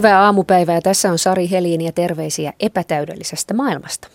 [0.00, 0.80] Hyvää aamupäivää.
[0.80, 4.08] Tässä on Sari Helin ja terveisiä epätäydellisestä maailmasta.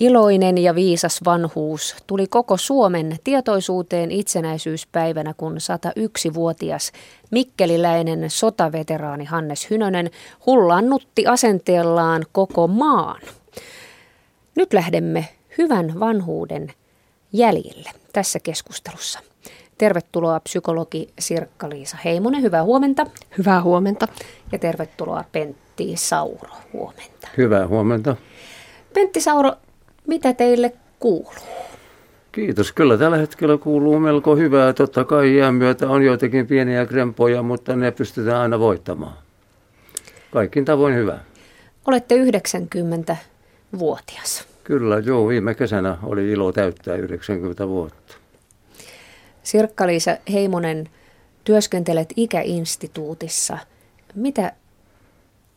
[0.00, 6.92] Iloinen ja viisas vanhuus tuli koko Suomen tietoisuuteen itsenäisyyspäivänä, kun 101-vuotias
[7.30, 10.10] mikkeliläinen sotaveteraani Hannes Hynönen
[10.46, 13.20] hullannutti asenteellaan koko maan.
[14.56, 15.28] Nyt lähdemme
[15.58, 16.72] hyvän vanhuuden
[17.32, 19.27] jäljille tässä keskustelussa.
[19.78, 23.06] Tervetuloa psykologi Sirkka-Liisa Heimonen, hyvää huomenta.
[23.38, 24.08] Hyvää huomenta.
[24.52, 27.28] Ja tervetuloa Pentti Sauro, huomenta.
[27.36, 28.16] Hyvää huomenta.
[28.94, 29.52] Pentti Sauro,
[30.06, 31.32] mitä teille kuuluu?
[32.32, 32.72] Kiitos.
[32.72, 34.72] Kyllä tällä hetkellä kuuluu melko hyvää.
[34.72, 39.14] Totta kai iän myötä on joitakin pieniä krempoja, mutta ne pystytään aina voittamaan.
[40.30, 41.18] Kaikkin tavoin hyvä.
[41.86, 44.44] Olette 90-vuotias.
[44.64, 45.28] Kyllä, joo.
[45.28, 48.07] Viime kesänä oli ilo täyttää 90 vuotta.
[49.48, 50.88] Sirkka-Liisa Heimonen,
[51.44, 53.58] työskentelet ikäinstituutissa.
[54.14, 54.52] Mitä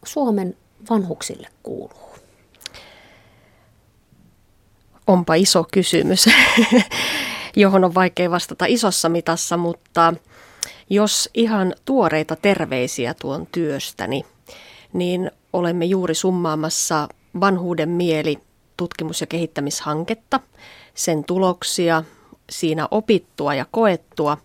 [0.06, 0.58] Suomen
[0.89, 2.16] vanhuksille kuuluu?
[5.08, 6.25] Onpa iso kysymys,
[7.56, 10.14] johon on vaikea vastata isossa mitassa, mutta
[10.89, 14.25] jos ihan tuoreita terveisiä tuon työstäni,
[14.94, 17.08] niin olemme juuri summaamassa
[17.39, 18.39] vanhuuden mieli
[18.78, 20.39] tutkimus- ja kehittämishanketta,
[20.94, 22.03] sen tuloksia,
[22.52, 24.38] siinä opittua ja koettua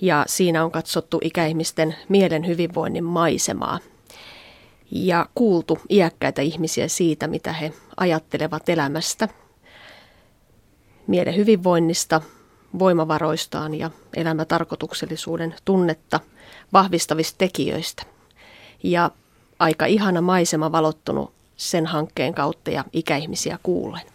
[0.00, 3.78] ja siinä on katsottu ikäihmisten mielen hyvinvoinnin maisemaa
[4.90, 9.28] ja kuultu iäkkäitä ihmisiä siitä, mitä he ajattelevat elämästä,
[11.06, 12.20] mielen hyvinvoinnista,
[12.78, 16.20] voimavaroistaan ja elämätarkoituksellisuuden tunnetta
[16.72, 18.02] vahvistavista tekijöistä.
[18.82, 19.10] Ja
[19.58, 24.11] aika ihana maisema valottunut sen hankkeen kautta ja ikäihmisiä kuulen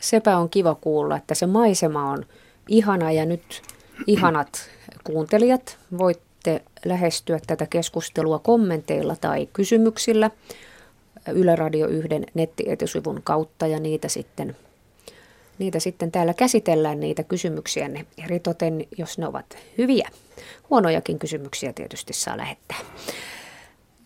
[0.00, 2.24] sepä on kiva kuulla, että se maisema on
[2.68, 3.62] ihana ja nyt
[4.06, 4.70] ihanat
[5.04, 10.30] kuuntelijat voitte lähestyä tätä keskustelua kommenteilla tai kysymyksillä
[11.32, 14.56] Yle Radio 1 nettietusivun kautta ja niitä sitten,
[15.58, 17.90] niitä sitten täällä käsitellään niitä kysymyksiä
[18.24, 20.08] eritoten, jos ne ovat hyviä.
[20.70, 22.78] Huonojakin kysymyksiä tietysti saa lähettää.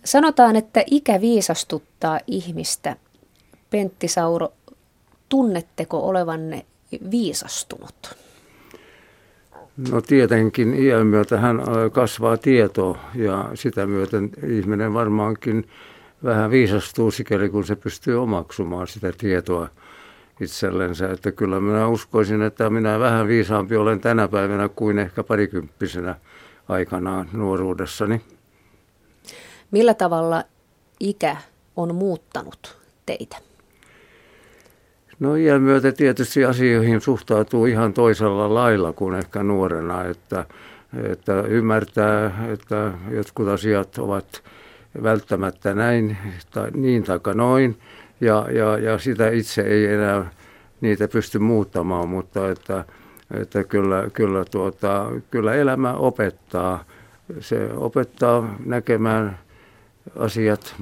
[0.04, 2.97] Sanotaan, että ikä viisastuttaa ihmistä.
[3.70, 4.52] Pentti Sauro,
[5.32, 6.66] tunnetteko olevanne
[7.10, 8.16] viisastunut?
[9.91, 11.62] No tietenkin iän myötä hän
[11.93, 15.69] kasvaa tieto ja sitä myöten ihminen varmaankin
[16.25, 19.69] vähän viisastuu sikäli, kun se pystyy omaksumaan sitä tietoa
[20.41, 21.10] itsellensä.
[21.10, 26.14] Että kyllä minä uskoisin, että minä vähän viisaampi olen tänä päivänä kuin ehkä parikymppisenä
[26.69, 28.20] aikanaan nuoruudessani.
[29.70, 30.44] Millä tavalla
[31.00, 31.37] ikä
[31.76, 32.76] on muuttanut
[33.06, 33.51] teitä?
[35.22, 40.46] No iän myötä tietysti asioihin suhtautuu ihan toisella lailla kuin ehkä nuorena, että,
[41.02, 44.42] että ymmärtää, että jotkut asiat ovat
[45.02, 46.16] välttämättä näin
[46.50, 47.78] tai niin tai noin,
[48.20, 50.30] ja, ja, ja sitä itse ei enää
[50.80, 52.84] niitä pysty muuttamaan, mutta että,
[53.40, 56.84] että kyllä, kyllä, tuota, kyllä elämä opettaa.
[57.40, 59.38] Se opettaa näkemään
[60.18, 60.74] asiat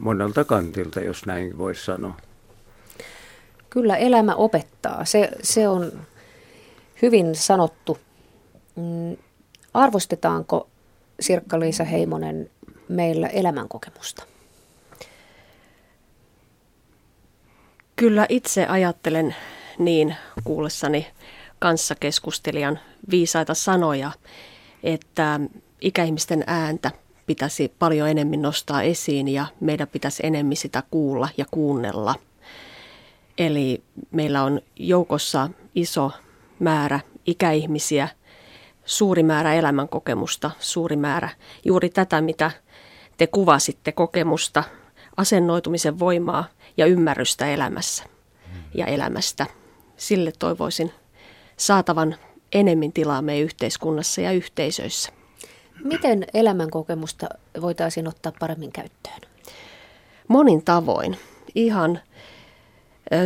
[0.00, 2.27] monelta kantilta, jos näin voisi sanoa.
[3.78, 5.04] Kyllä elämä opettaa.
[5.04, 5.92] Se, se on
[7.02, 7.98] hyvin sanottu.
[8.76, 9.16] Mm,
[9.74, 10.68] arvostetaanko
[11.20, 12.50] Sirkka-Liisa Heimonen
[12.88, 14.22] meillä elämänkokemusta?
[17.96, 19.36] Kyllä itse ajattelen
[19.78, 21.06] niin kuullessani
[21.58, 22.78] kanssakeskustelijan
[23.10, 24.10] viisaita sanoja,
[24.82, 25.40] että
[25.80, 26.90] ikäihmisten ääntä
[27.26, 32.14] pitäisi paljon enemmän nostaa esiin ja meidän pitäisi enemmän sitä kuulla ja kuunnella–
[33.38, 36.10] Eli meillä on joukossa iso
[36.58, 38.08] määrä ikäihmisiä,
[38.84, 41.28] suuri määrä elämänkokemusta, suuri määrä
[41.64, 42.50] juuri tätä, mitä
[43.16, 44.64] te kuvasitte, kokemusta,
[45.16, 46.44] asennoitumisen voimaa
[46.76, 48.04] ja ymmärrystä elämässä
[48.74, 49.46] ja elämästä.
[49.96, 50.92] Sille toivoisin
[51.56, 52.16] saatavan
[52.52, 55.12] enemmän tilaa meidän yhteiskunnassa ja yhteisöissä.
[55.84, 57.26] Miten elämänkokemusta
[57.60, 59.20] voitaisiin ottaa paremmin käyttöön?
[60.28, 61.16] Monin tavoin.
[61.54, 62.00] Ihan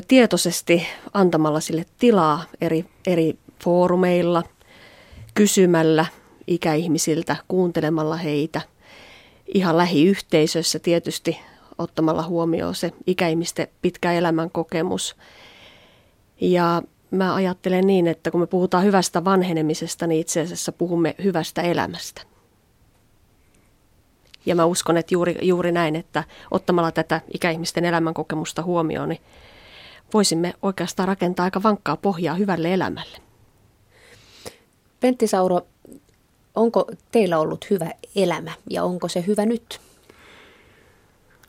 [0.08, 4.42] tietoisesti antamalla sille tilaa eri, eri foorumeilla,
[5.34, 6.06] kysymällä
[6.46, 8.60] ikäihmisiltä, kuuntelemalla heitä,
[9.54, 11.38] ihan lähiyhteisössä tietysti
[11.78, 15.16] ottamalla huomioon se ikäihmisten pitkä elämän kokemus.
[16.40, 21.62] Ja mä ajattelen niin, että kun me puhutaan hyvästä vanhenemisesta, niin itse asiassa puhumme hyvästä
[21.62, 22.22] elämästä.
[24.46, 29.20] Ja mä uskon, että juuri, juuri näin, että ottamalla tätä ikäihmisten elämänkokemusta huomioon, niin
[30.14, 33.18] voisimme oikeastaan rakentaa aika vankkaa pohjaa hyvälle elämälle.
[35.00, 35.60] Pentti Sauro,
[36.54, 39.80] onko teillä ollut hyvä elämä ja onko se hyvä nyt?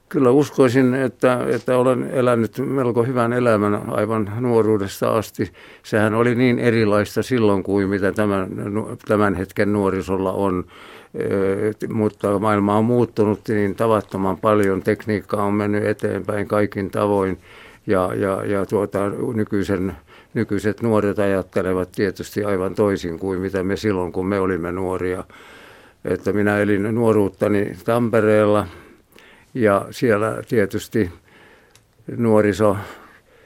[0.09, 5.51] Kyllä uskoisin, että, että olen elänyt melko hyvän elämän aivan nuoruudesta asti.
[5.83, 8.49] Sehän oli niin erilaista silloin kuin mitä tämän,
[9.07, 10.65] tämän hetken nuorisolla on.
[11.89, 14.83] Mutta maailma on muuttunut niin tavattoman paljon.
[14.83, 17.39] Tekniikka on mennyt eteenpäin kaikin tavoin.
[17.87, 18.99] Ja, ja, ja tuota,
[19.33, 19.95] nykyisen,
[20.33, 25.23] nykyiset nuoret ajattelevat tietysti aivan toisin kuin mitä me silloin, kun me olimme nuoria.
[26.05, 28.67] Että minä elin nuoruuttani Tampereella–
[29.53, 31.11] ja siellä tietysti
[32.17, 32.77] nuoriso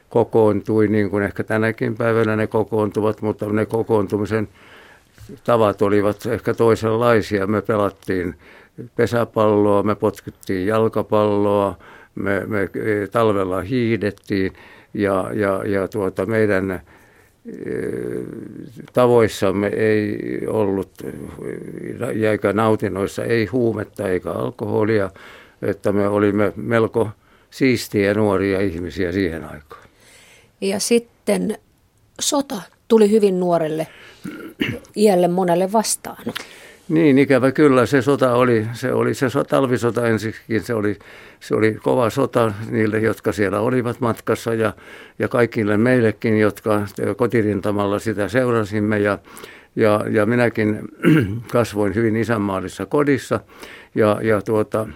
[0.10, 4.48] kokoontui niin kuin ehkä tänäkin päivänä ne kokoontuvat, mutta ne kokoontumisen
[5.44, 7.48] tavat olivat ehkä toisenlaisia.
[7.48, 8.36] Me pelattiin
[8.96, 11.78] pesäpalloa, me potkittiin jalkapalloa,
[12.18, 12.70] me, me
[13.12, 14.54] talvella hiidettiin
[14.94, 16.82] ja, ja, ja tuota, meidän e,
[18.94, 20.18] tavoissamme ei
[20.48, 20.92] ollut,
[22.32, 25.10] eikä nautinnoissa ei huumetta eikä alkoholia,
[25.62, 27.10] että me olimme melko
[27.50, 29.88] siistiä nuoria ihmisiä siihen aikaan.
[30.62, 31.58] Ja sitten
[32.20, 33.88] sota tuli hyvin nuorelle
[34.96, 36.24] iälle monelle vastaan.
[36.90, 37.86] Niin, ikävä kyllä.
[37.86, 41.00] Se sota oli, se oli se talvisota ensikin, se oli,
[41.40, 44.74] se oli kova sota niille, jotka siellä olivat matkassa ja,
[45.20, 46.82] ja kaikille meillekin, jotka
[47.18, 49.00] kotirintamalla sitä seurasimme.
[49.00, 49.20] Ja,
[49.76, 50.80] ja, ja minäkin
[51.52, 53.40] kasvoin hyvin isänmaallisessa kodissa
[53.96, 54.88] ja, ja tuota,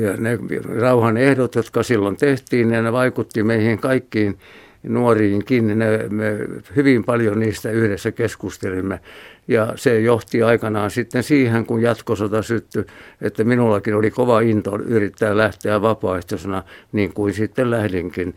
[0.00, 0.38] ja ne
[0.80, 4.38] rauhan ehdot, jotka silloin tehtiin, ne vaikutti meihin kaikkiin
[4.86, 5.78] nuoriinkin.
[5.78, 6.38] Ne, me
[6.76, 9.00] hyvin paljon niistä yhdessä keskustelimme.
[9.48, 12.84] Ja se johti aikanaan sitten siihen, kun jatkosota syttyi,
[13.20, 16.62] että minullakin oli kova into yrittää lähteä vapaaehtoisena,
[16.92, 18.34] niin kuin sitten lähdinkin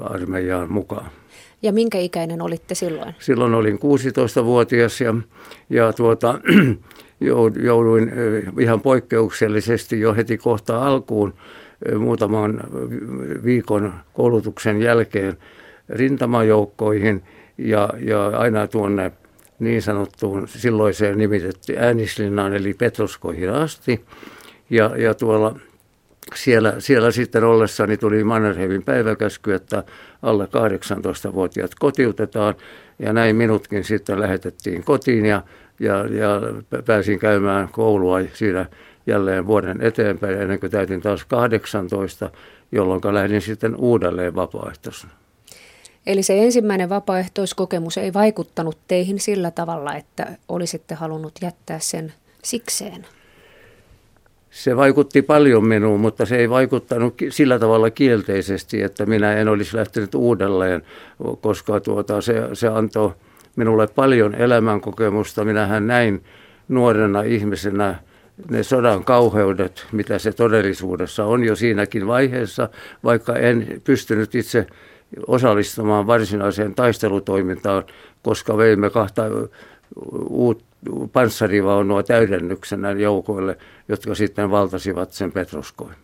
[0.00, 1.10] armeijaan mukaan.
[1.62, 3.14] Ja minkä ikäinen olitte silloin?
[3.18, 5.14] Silloin olin 16-vuotias ja,
[5.70, 6.40] ja tuota,
[7.64, 8.12] jouduin
[8.60, 11.34] ihan poikkeuksellisesti jo heti kohta alkuun
[11.98, 12.60] muutaman
[13.44, 15.36] viikon koulutuksen jälkeen
[15.88, 17.22] rintamajoukkoihin
[17.58, 19.12] ja, ja aina tuonne
[19.58, 24.04] niin sanottuun silloiseen nimitetty äänislinnaan eli Petroskoihin asti.
[24.70, 25.58] Ja, ja tuolla
[26.34, 29.84] siellä, siellä sitten ollessani tuli Mannerheimin päiväkäsky, että
[30.22, 32.54] alle 18-vuotiaat kotiutetaan
[32.98, 35.42] ja näin minutkin sitten lähetettiin kotiin ja
[35.80, 36.40] ja, ja
[36.84, 38.66] pääsin käymään koulua siinä
[39.06, 42.30] jälleen vuoden eteenpäin ennen kuin täytin taas 18,
[42.72, 45.12] jolloin lähdin sitten uudelleen vapaaehtoisena.
[46.06, 52.12] Eli se ensimmäinen vapaaehtoiskokemus ei vaikuttanut teihin sillä tavalla, että olisitte halunnut jättää sen
[52.42, 53.06] sikseen?
[54.50, 59.76] Se vaikutti paljon minuun, mutta se ei vaikuttanut sillä tavalla kielteisesti, että minä en olisi
[59.76, 60.82] lähtenyt uudelleen,
[61.40, 63.12] koska tuota, se, se antoi
[63.56, 65.44] minulle paljon elämänkokemusta.
[65.44, 66.24] Minähän näin
[66.68, 67.98] nuorena ihmisenä
[68.50, 72.68] ne sodan kauheudet, mitä se todellisuudessa on jo siinäkin vaiheessa,
[73.04, 74.66] vaikka en pystynyt itse
[75.26, 77.84] osallistumaan varsinaiseen taistelutoimintaan,
[78.22, 79.22] koska veimme kahta
[80.28, 80.64] uut
[81.12, 83.58] panssarivaunua täydennyksenä joukoille,
[83.88, 85.94] jotka sitten valtasivat sen Petroskoin.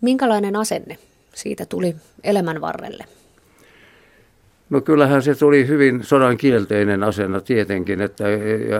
[0.00, 0.98] Minkälainen asenne
[1.34, 3.04] siitä tuli elämän varrelle?
[4.74, 8.24] No kyllähän se tuli hyvin sodan kielteinen asena tietenkin, että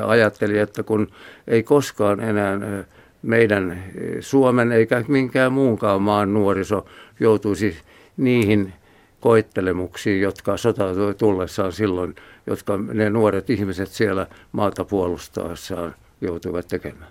[0.06, 1.08] ajatteli, että kun
[1.48, 2.84] ei koskaan enää
[3.22, 3.84] meidän
[4.20, 6.86] Suomen eikä minkään muunkaan maan nuoriso
[7.20, 7.76] joutuisi
[8.16, 8.72] niihin
[9.20, 10.84] koettelemuksiin, jotka sota
[11.18, 12.14] tullessaan silloin,
[12.46, 17.10] jotka ne nuoret ihmiset siellä maata puolustaessaan joutuivat tekemään.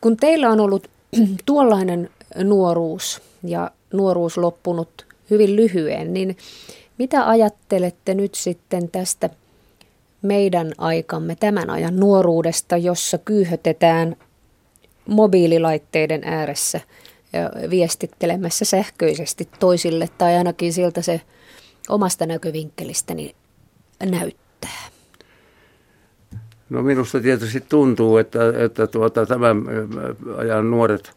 [0.00, 0.90] Kun teillä on ollut
[1.46, 2.10] tuollainen
[2.44, 6.36] nuoruus ja nuoruus loppunut hyvin lyhyen, niin
[7.02, 9.30] mitä ajattelette nyt sitten tästä
[10.22, 14.16] meidän aikamme, tämän ajan nuoruudesta, jossa kyyhötetään
[15.08, 16.80] mobiililaitteiden ääressä
[17.32, 21.20] ja viestittelemässä sähköisesti toisille, tai ainakin siltä se
[21.88, 23.34] omasta näkövinkkelistäni
[24.10, 24.82] näyttää?
[26.70, 29.56] No minusta tietysti tuntuu, että, että tuota, tämän
[30.36, 31.12] ajan nuoret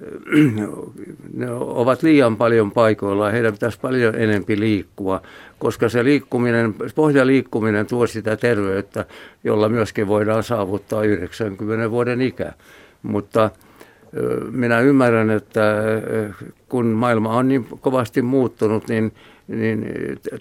[1.34, 3.30] ne ovat liian paljon paikoilla.
[3.30, 5.22] Heidän pitäisi paljon enempi liikkua,
[5.58, 9.04] koska se liikkuminen, pohjaliikkuminen tuo sitä terveyttä,
[9.44, 12.52] jolla myöskin voidaan saavuttaa 90 vuoden ikä.
[13.02, 13.50] Mutta
[14.50, 15.60] minä ymmärrän, että
[16.68, 19.12] kun maailma on niin kovasti muuttunut, niin,
[19.48, 19.86] niin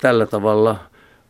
[0.02, 0.80] tällä tavalla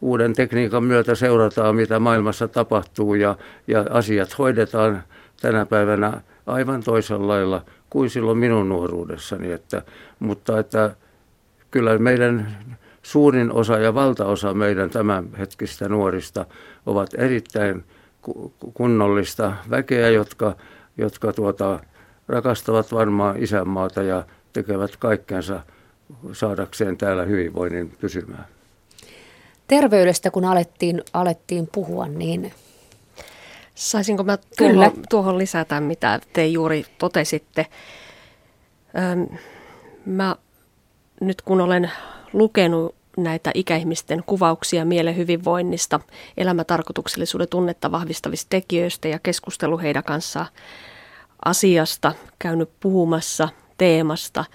[0.01, 3.35] uuden tekniikan myötä seurataan, mitä maailmassa tapahtuu ja,
[3.67, 5.03] ja asiat hoidetaan
[5.41, 9.51] tänä päivänä aivan toisella lailla– kuin silloin minun nuoruudessani.
[9.51, 9.81] Että,
[10.19, 10.95] mutta että
[11.71, 12.57] kyllä meidän
[13.03, 16.45] suurin osa ja valtaosa meidän tämänhetkistä nuorista
[16.85, 17.83] ovat erittäin
[18.73, 20.55] kunnollista väkeä, jotka,
[20.97, 21.79] jotka tuota,
[22.27, 25.59] rakastavat varmaan isänmaata ja tekevät kaikkensa
[26.33, 28.45] saadakseen täällä hyvinvoinnin pysymään.
[29.67, 32.53] Terveydestä kun alettiin, alettiin puhua, niin...
[33.79, 37.65] Saisinko mä tuohon, tuohon lisätä, mitä te juuri totesitte?
[39.11, 39.37] Öm,
[40.05, 40.35] mä
[41.21, 41.91] nyt kun olen
[42.33, 45.99] lukenut näitä ikäihmisten kuvauksia mielen hyvinvoinnista,
[46.37, 50.47] elämätarkoituksellisuuden tunnetta vahvistavista tekijöistä ja keskustelu heidän kanssaan
[51.45, 54.45] asiasta, käynyt puhumassa teemasta,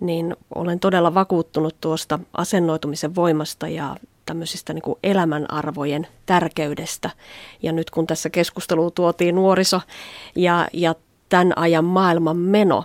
[0.00, 7.10] niin olen todella vakuuttunut tuosta asennoitumisen voimasta ja tämmöisistä niin kuin elämänarvojen tärkeydestä.
[7.62, 9.80] Ja nyt kun tässä keskusteluun tuotiin nuoriso
[10.36, 10.94] ja, ja
[11.28, 12.84] tämän ajan maailman meno,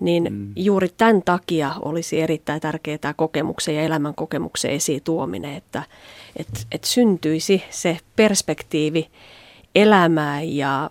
[0.00, 0.52] niin mm.
[0.56, 5.82] juuri tämän takia olisi erittäin tärkeää tämä kokemuksen ja elämän kokemuksen esiin tuominen, että
[6.36, 9.08] et, et syntyisi se perspektiivi
[9.74, 10.90] elämää ja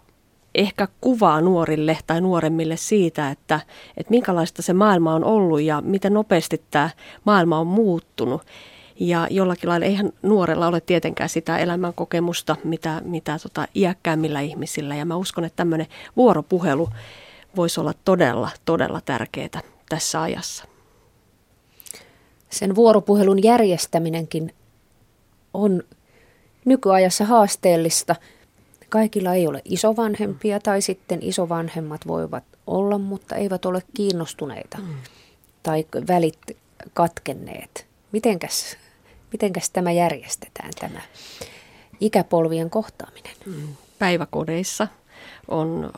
[0.55, 3.59] ehkä kuvaa nuorille tai nuoremmille siitä, että,
[3.97, 6.89] että minkälaista se maailma on ollut ja miten nopeasti tämä
[7.23, 8.41] maailma on muuttunut.
[8.99, 14.95] Ja jollakin lailla eihän nuorella ole tietenkään sitä elämänkokemusta, mitä, mitä tota iäkkäämmillä ihmisillä.
[14.95, 16.89] Ja mä uskon, että tämmöinen vuoropuhelu
[17.55, 20.65] voisi olla todella, todella tärkeää tässä ajassa.
[22.49, 24.53] Sen vuoropuhelun järjestäminenkin
[25.53, 25.83] on
[26.65, 28.15] nykyajassa haasteellista.
[28.89, 34.95] Kaikilla ei ole isovanhempia tai sitten isovanhemmat voivat olla, mutta eivät ole kiinnostuneita mm.
[35.63, 36.39] tai välit
[36.93, 37.87] katkenneet.
[38.11, 38.77] Mitenkäs,
[39.35, 41.01] mitenkäs tämä järjestetään, tämä
[41.99, 43.35] ikäpolvien kohtaaminen?
[43.45, 43.67] Mm.
[43.99, 44.87] Päiväkodeissa
[45.47, 45.91] on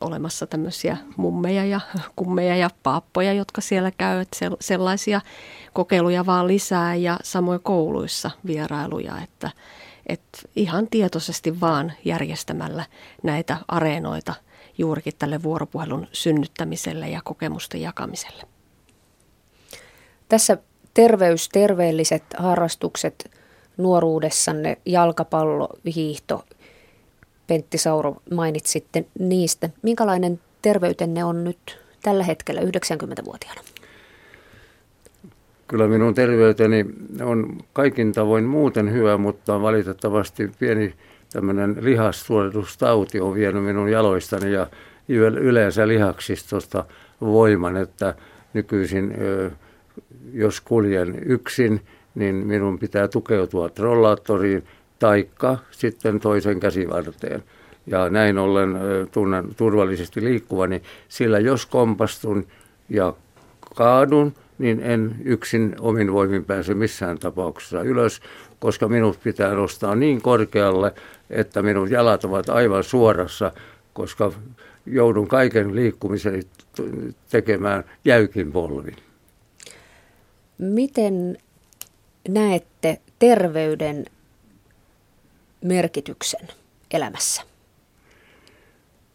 [0.00, 1.80] olemassa tämmöisiä mummeja ja
[2.16, 4.20] kummeja ja paappoja, jotka siellä käy.
[4.20, 5.20] Että sellaisia
[5.72, 9.50] kokeiluja vaan lisää ja samoin kouluissa vierailuja, että,
[10.06, 12.84] että ihan tietoisesti vaan järjestämällä
[13.22, 14.34] näitä areenoita
[14.78, 18.42] juurikin tälle vuoropuhelun synnyttämiselle ja kokemusten jakamiselle.
[20.28, 20.58] Tässä
[20.94, 23.30] terveys, terveelliset harrastukset
[23.76, 26.44] nuoruudessanne, jalkapallo, hiihto,
[27.46, 29.70] Pentti Sauro mainitsitte niistä.
[29.82, 33.60] Minkälainen terveytenne on nyt tällä hetkellä 90-vuotiaana?
[35.68, 36.86] Kyllä minun terveyteni
[37.22, 40.94] on kaikin tavoin muuten hyvä, mutta valitettavasti pieni
[41.32, 44.66] tämmöinen lihassuoritustauti on vienyt minun jaloistani ja
[45.40, 46.84] yleensä lihaksistosta
[47.20, 48.14] voiman, että
[48.52, 49.14] nykyisin
[50.32, 51.80] jos kuljen yksin,
[52.14, 54.64] niin minun pitää tukeutua trollaattoriin
[54.98, 57.42] taikka sitten toisen käsivarteen.
[57.86, 58.78] Ja näin ollen
[59.12, 62.46] tunnen turvallisesti liikkuvani, sillä jos kompastun
[62.88, 63.14] ja
[63.74, 68.20] kaadun, niin en yksin omin voimin pääse missään tapauksessa ylös,
[68.58, 70.94] koska minut pitää nostaa niin korkealle,
[71.30, 73.52] että minun jalat ovat aivan suorassa,
[73.92, 74.32] koska
[74.86, 76.42] joudun kaiken liikkumisen
[77.30, 78.96] tekemään jäykin polvin.
[80.58, 81.36] Miten
[82.28, 84.04] näette terveyden
[85.64, 86.48] merkityksen
[86.90, 87.42] elämässä?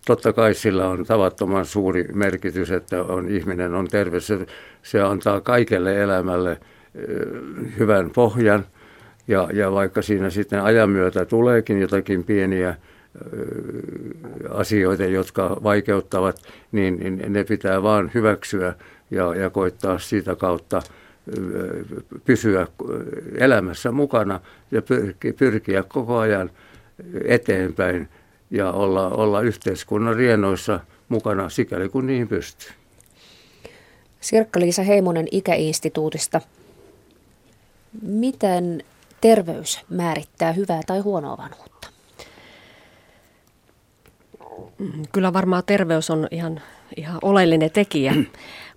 [0.05, 4.19] Totta kai sillä on tavattoman suuri merkitys, että on, ihminen on terve.
[4.19, 4.46] Se,
[4.84, 6.60] se antaa kaikelle elämälle
[7.79, 8.65] hyvän pohjan.
[9.27, 12.75] Ja, ja vaikka siinä sitten ajan myötä tuleekin jotakin pieniä
[14.50, 16.41] asioita, jotka vaikeuttavat,
[16.72, 18.74] niin, niin ne pitää vaan hyväksyä
[19.12, 20.81] ja, ja koittaa siitä kautta–
[22.26, 22.68] pysyä
[23.38, 24.40] elämässä mukana
[24.72, 24.82] ja
[25.38, 26.50] pyrkiä koko ajan
[27.26, 28.10] eteenpäin
[28.52, 32.72] ja olla, olla yhteiskunnan rienoissa mukana sikäli kun niihin pystyy.
[34.22, 36.42] Sirkka-Liisa Heimonen Ikäinstituutista.
[38.02, 38.84] Miten
[39.22, 41.90] terveys määrittää hyvää tai huonoa vanhuutta?
[45.12, 46.62] Kyllä varmaan terveys on ihan,
[46.98, 48.14] ihan oleellinen tekijä,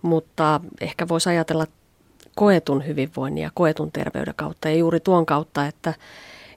[0.03, 1.67] mutta ehkä voisi ajatella
[2.37, 5.95] koetun hyvinvoinnin ja koetun terveyden kautta ja juuri tuon kautta, että,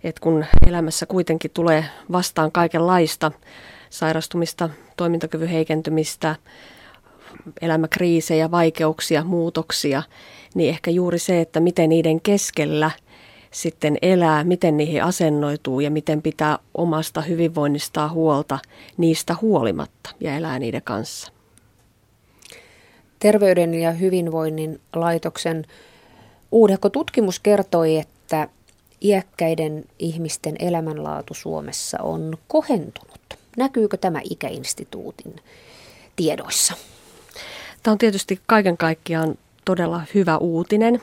[0.04, 3.32] että kun elämässä kuitenkin tulee vastaan kaikenlaista
[3.90, 6.36] sairastumista, toimintakyvyn heikentymistä,
[7.62, 10.04] elämäkriisejä, vaikeuksia, muutoksia,
[10.56, 12.92] niin ehkä juuri se, että miten niiden keskellä
[13.52, 18.60] sitten elää, miten niihin asennoituu ja miten pitää omasta hyvinvoinnistaan huolta
[18.98, 21.35] niistä huolimatta ja elää niiden kanssa.
[23.26, 25.66] Terveyden ja hyvinvoinnin laitoksen
[26.52, 28.48] uudehko tutkimus kertoi, että
[29.02, 33.20] iäkkäiden ihmisten elämänlaatu Suomessa on kohentunut.
[33.58, 35.36] Näkyykö tämä ikäinstituutin
[36.16, 36.74] tiedoissa?
[37.84, 41.02] Tämä on tietysti kaiken kaikkiaan todella hyvä uutinen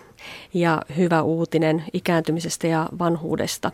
[0.55, 3.73] ja hyvä uutinen ikääntymisestä ja vanhuudesta.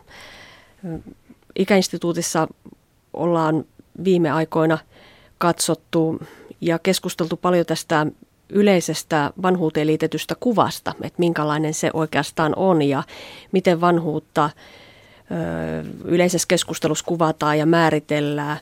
[1.59, 2.49] Ikäinstituutissa
[3.13, 3.65] ollaan
[4.05, 4.79] viime aikoina
[5.39, 6.21] katsottu
[6.61, 8.07] ja keskusteltu paljon tästä
[8.51, 13.03] yleisestä vanhuuteen liitetystä kuvasta, että minkälainen se oikeastaan on ja
[13.53, 14.51] miten vanhuutta
[16.05, 18.59] yleisessä keskustelussa kuvataan ja määritellään,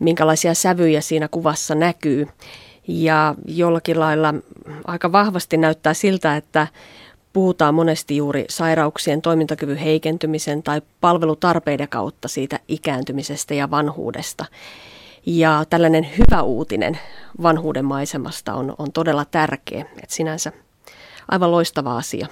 [0.00, 2.28] minkälaisia sävyjä siinä kuvassa näkyy.
[2.88, 4.34] Ja jollakin lailla
[4.84, 6.66] aika vahvasti näyttää siltä, että
[7.32, 14.44] puhutaan monesti juuri sairauksien toimintakyvyn heikentymisen tai palvelutarpeiden kautta siitä ikääntymisestä ja vanhuudesta.
[15.26, 16.98] Ja tällainen hyvä uutinen
[17.42, 20.52] vanhuuden maisemasta on, on todella tärkeä, että sinänsä
[21.28, 22.26] aivan loistava asia.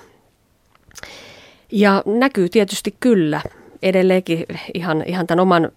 [1.72, 3.40] Ja näkyy tietysti kyllä
[3.82, 5.72] edelleenkin ihan, ihan tämän oman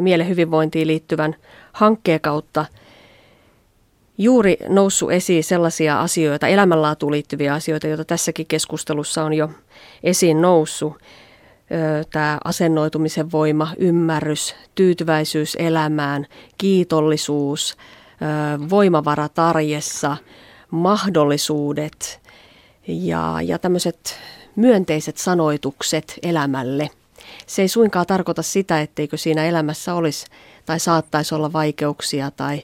[0.00, 1.36] mielen hyvinvointiin liittyvän
[1.72, 2.66] hankkeen kautta
[4.18, 9.50] juuri noussut esiin sellaisia asioita, elämänlaatuun liittyviä asioita, joita tässäkin keskustelussa on jo
[10.02, 10.98] esiin noussut.
[12.12, 16.26] Tämä asennoitumisen voima, ymmärrys, tyytyväisyys elämään,
[16.58, 17.76] kiitollisuus,
[18.70, 20.16] voimavarat arjessa,
[20.70, 22.20] mahdollisuudet
[22.86, 24.18] ja, ja tämmöiset
[24.56, 26.90] myönteiset sanoitukset elämälle.
[27.46, 30.26] Se ei suinkaan tarkoita sitä, etteikö siinä elämässä olisi
[30.66, 32.62] tai saattaisi olla vaikeuksia tai,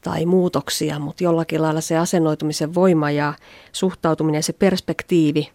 [0.00, 3.34] tai muutoksia, mutta jollakin lailla se asennoitumisen voima ja
[3.72, 5.48] suhtautuminen ja se perspektiivi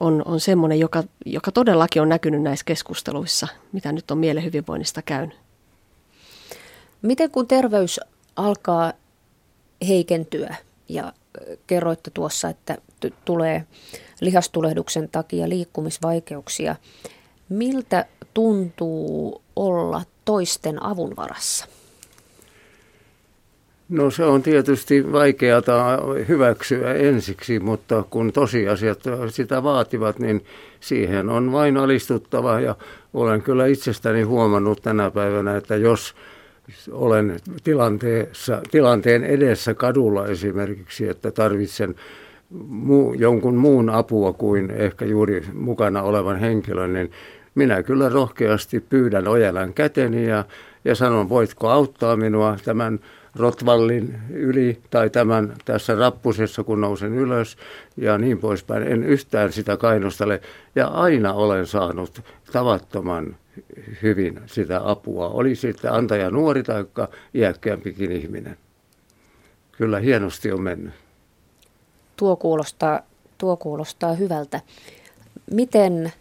[0.00, 5.02] on, on semmoinen, joka, joka todellakin on näkynyt näissä keskusteluissa, mitä nyt on mielen hyvinvoinnista
[5.02, 5.38] käynyt.
[7.02, 8.00] Miten kun terveys
[8.36, 8.92] alkaa
[9.88, 10.56] heikentyä
[10.88, 11.12] ja
[11.66, 13.66] kerroitte tuossa, että t- tulee
[14.20, 16.76] lihastulehduksen takia liikkumisvaikeuksia.
[17.48, 21.66] Miltä tuntuu olla toisten avun varassa?
[23.88, 25.98] No se on tietysti vaikeata
[26.28, 28.98] hyväksyä ensiksi, mutta kun tosiasiat
[29.28, 30.44] sitä vaativat, niin
[30.80, 32.60] siihen on vain alistuttava.
[32.60, 32.74] Ja
[33.14, 36.14] olen kyllä itsestäni huomannut tänä päivänä, että jos
[36.90, 41.94] olen tilanteessa, tilanteen edessä kadulla esimerkiksi, että tarvitsen
[42.68, 47.10] muu, jonkun muun apua kuin ehkä juuri mukana olevan henkilön, niin
[47.54, 50.44] minä kyllä rohkeasti pyydän ojalan käteni ja,
[50.84, 53.00] ja sanon, voitko auttaa minua tämän
[53.36, 57.56] Rotvallin yli tai tämän tässä rappusessa, kun nousen ylös
[57.96, 58.82] ja niin poispäin.
[58.82, 60.40] En yhtään sitä kainostele
[60.74, 62.20] ja aina olen saanut
[62.52, 63.36] tavattoman
[64.02, 65.28] hyvin sitä apua.
[65.28, 66.84] Oli sitten antaja nuori tai
[67.34, 68.56] iäkkäämpikin ihminen.
[69.72, 70.94] Kyllä hienosti on mennyt.
[72.16, 73.00] Tuo kuulostaa,
[73.38, 74.60] tuo kuulostaa hyvältä.
[75.50, 76.12] Miten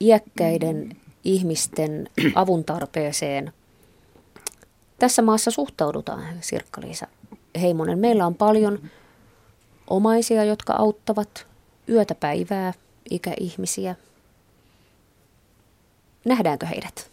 [0.00, 3.52] iäkkäiden ihmisten avun tarpeeseen
[4.98, 7.06] tässä maassa suhtaudutaan, Sirkka-Liisa
[7.60, 7.98] Heimonen?
[7.98, 8.78] Meillä on paljon
[9.90, 11.46] omaisia, jotka auttavat
[11.88, 12.72] yötä päivää
[13.10, 13.94] ikäihmisiä.
[16.24, 17.10] Nähdäänkö heidät?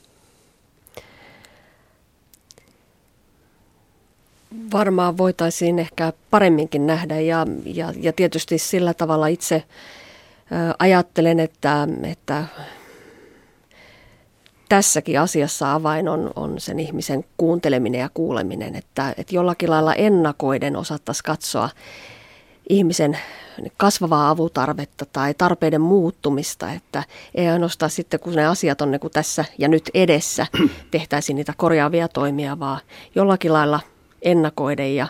[4.73, 9.63] varmaan voitaisiin ehkä paremminkin nähdä ja, ja, ja tietysti sillä tavalla itse
[10.79, 12.43] ajattelen, että, että
[14.69, 20.75] tässäkin asiassa avain on, on sen ihmisen kuunteleminen ja kuuleminen, että, että jollakin lailla ennakoiden
[20.75, 21.69] osattaisiin katsoa
[22.69, 23.17] ihmisen
[23.77, 27.03] kasvavaa avutarvetta tai tarpeiden muuttumista, että
[27.35, 30.47] ei ainoastaan sitten, kun ne asiat on niin kuin tässä ja nyt edessä,
[30.91, 32.79] tehtäisiin niitä korjaavia toimia, vaan
[33.15, 33.79] jollakin lailla–
[34.25, 35.07] ennakoiden ja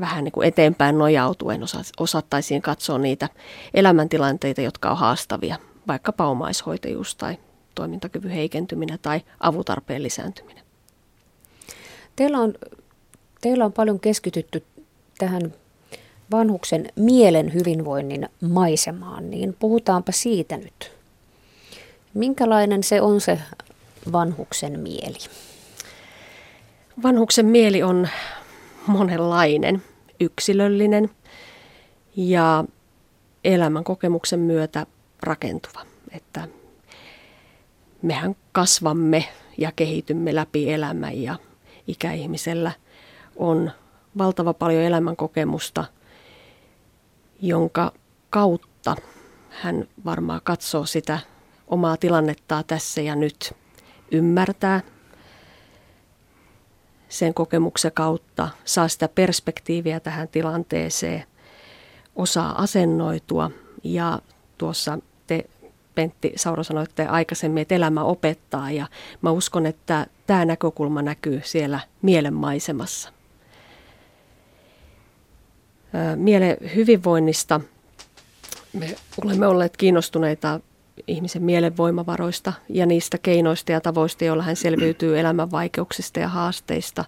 [0.00, 1.60] vähän niin kuin eteenpäin nojautuen
[1.98, 3.28] osattaisiin katsoa niitä
[3.74, 5.56] elämäntilanteita, jotka on haastavia,
[5.88, 7.38] vaikkapa omaishoitajuus tai
[7.74, 10.64] toimintakyvyn heikentyminen tai avutarpeen lisääntyminen.
[12.16, 12.54] Teillä on,
[13.40, 14.64] teillä on paljon keskitytty
[15.18, 15.54] tähän
[16.30, 20.92] vanhuksen mielen hyvinvoinnin maisemaan, niin puhutaanpa siitä nyt.
[22.14, 23.38] Minkälainen se on se
[24.12, 25.18] vanhuksen mieli?
[27.02, 28.08] Vanhuksen mieli on
[28.86, 29.82] monenlainen,
[30.20, 31.10] yksilöllinen
[32.16, 32.64] ja
[33.44, 34.86] elämän kokemuksen myötä
[35.22, 35.86] rakentuva.
[36.10, 36.48] Että
[38.02, 41.36] mehän kasvamme ja kehitymme läpi elämän ja
[41.86, 42.72] ikäihmisellä
[43.36, 43.70] on
[44.18, 45.84] valtava paljon elämän kokemusta,
[47.42, 47.92] jonka
[48.30, 48.96] kautta
[49.50, 51.18] hän varmaan katsoo sitä
[51.66, 53.54] omaa tilannettaa tässä ja nyt,
[54.12, 54.80] ymmärtää
[57.08, 61.24] sen kokemuksen kautta saa sitä perspektiiviä tähän tilanteeseen,
[62.16, 63.50] osaa asennoitua
[63.84, 64.18] ja
[64.58, 64.98] tuossa
[66.00, 68.86] Pentti Sauro sanoitte aikaisemmin, että elämä opettaa ja
[69.22, 73.12] mä uskon, että tämä näkökulma näkyy siellä mielenmaisemassa.
[76.16, 77.60] Mielen hyvinvoinnista
[78.72, 80.60] me olemme olleet kiinnostuneita
[81.06, 87.04] ihmisen mielen voimavaroista ja niistä keinoista ja tavoista, joilla hän selviytyy elämän vaikeuksista ja haasteista.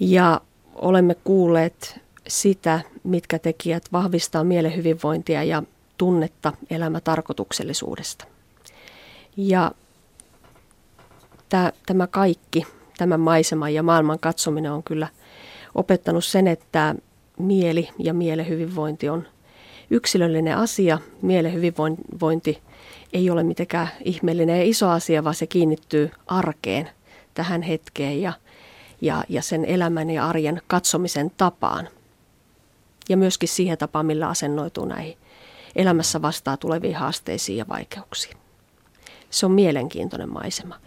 [0.00, 0.40] Ja
[0.74, 5.62] olemme kuulleet sitä, mitkä tekijät vahvistaa mielen hyvinvointia ja
[5.98, 8.24] tunnetta elämätarkoituksellisuudesta.
[9.36, 9.72] Ja
[11.86, 12.66] tämä kaikki,
[12.98, 15.08] tämä maisema ja maailman katsominen on kyllä
[15.74, 16.94] opettanut sen, että
[17.38, 19.26] mieli ja mielen hyvinvointi on
[19.90, 20.98] yksilöllinen asia.
[21.22, 22.62] Mielen hyvinvointi
[23.12, 26.90] ei ole mitenkään ihmeellinen ja iso asia, vaan se kiinnittyy arkeen,
[27.34, 28.32] tähän hetkeen ja,
[29.00, 31.88] ja, ja sen elämän ja arjen katsomisen tapaan.
[33.08, 35.18] Ja myöskin siihen tapaan, millä asennoituu näihin
[35.76, 38.36] elämässä vastaa tuleviin haasteisiin ja vaikeuksiin.
[39.30, 40.80] Se on mielenkiintoinen maisema.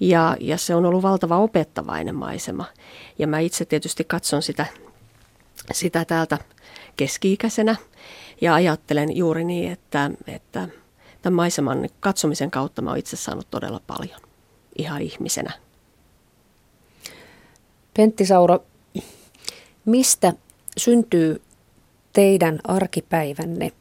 [0.00, 2.64] Ja, ja se on ollut valtava opettavainen maisema.
[3.18, 4.66] Ja mä itse tietysti katson sitä,
[5.72, 6.38] sitä täältä
[6.96, 7.76] keski-ikäisenä
[8.40, 10.68] ja ajattelen juuri niin, että, että
[11.22, 14.20] tämän maiseman katsomisen kautta mä oon itse saanut todella paljon
[14.78, 15.52] ihan ihmisenä.
[17.96, 18.64] Pentti Sauro,
[19.84, 20.32] mistä
[20.76, 21.42] syntyy
[22.12, 23.72] teidän arkipäivänne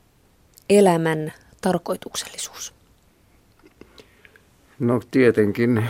[0.69, 2.73] elämän tarkoituksellisuus?
[4.80, 5.84] No tietenkin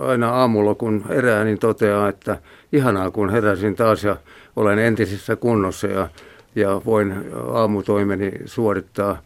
[0.00, 2.38] aina aamulla kun herää, niin toteaa, että
[2.72, 4.16] ihanaa kun heräsin taas ja
[4.56, 6.08] olen entisessä kunnossa ja,
[6.54, 7.14] ja voin
[7.52, 9.22] aamutoimeni suorittaa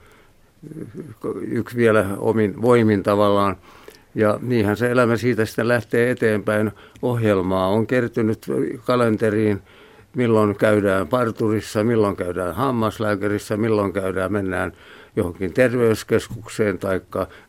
[1.40, 3.56] yksi vielä omin voimin tavallaan.
[4.14, 6.72] Ja niinhän se elämä siitä sitten lähtee eteenpäin.
[7.02, 8.46] Ohjelmaa on kertynyt
[8.84, 9.62] kalenteriin,
[10.16, 14.72] milloin käydään parturissa, milloin käydään hammaslääkärissä, milloin käydään, mennään
[15.16, 17.00] johonkin terveyskeskukseen tai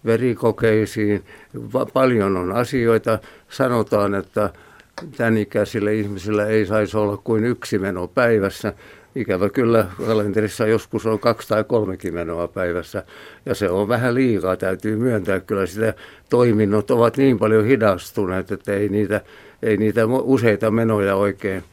[0.06, 1.24] verikokeisiin.
[1.94, 3.20] Paljon on asioita.
[3.50, 4.50] Sanotaan, että
[5.18, 8.74] tämän ikäisillä ihmisillä ei saisi olla kuin yksi meno päivässä.
[9.16, 13.04] Ikävä kyllä kalenterissa joskus on kaksi tai kolmekin menoa päivässä
[13.46, 15.40] ja se on vähän liikaa, täytyy myöntää.
[15.40, 15.94] Kyllä sitä
[16.30, 19.22] toiminnot ovat niin paljon hidastuneet, että ei niitä,
[19.64, 21.64] ei niitä useita menoja oikein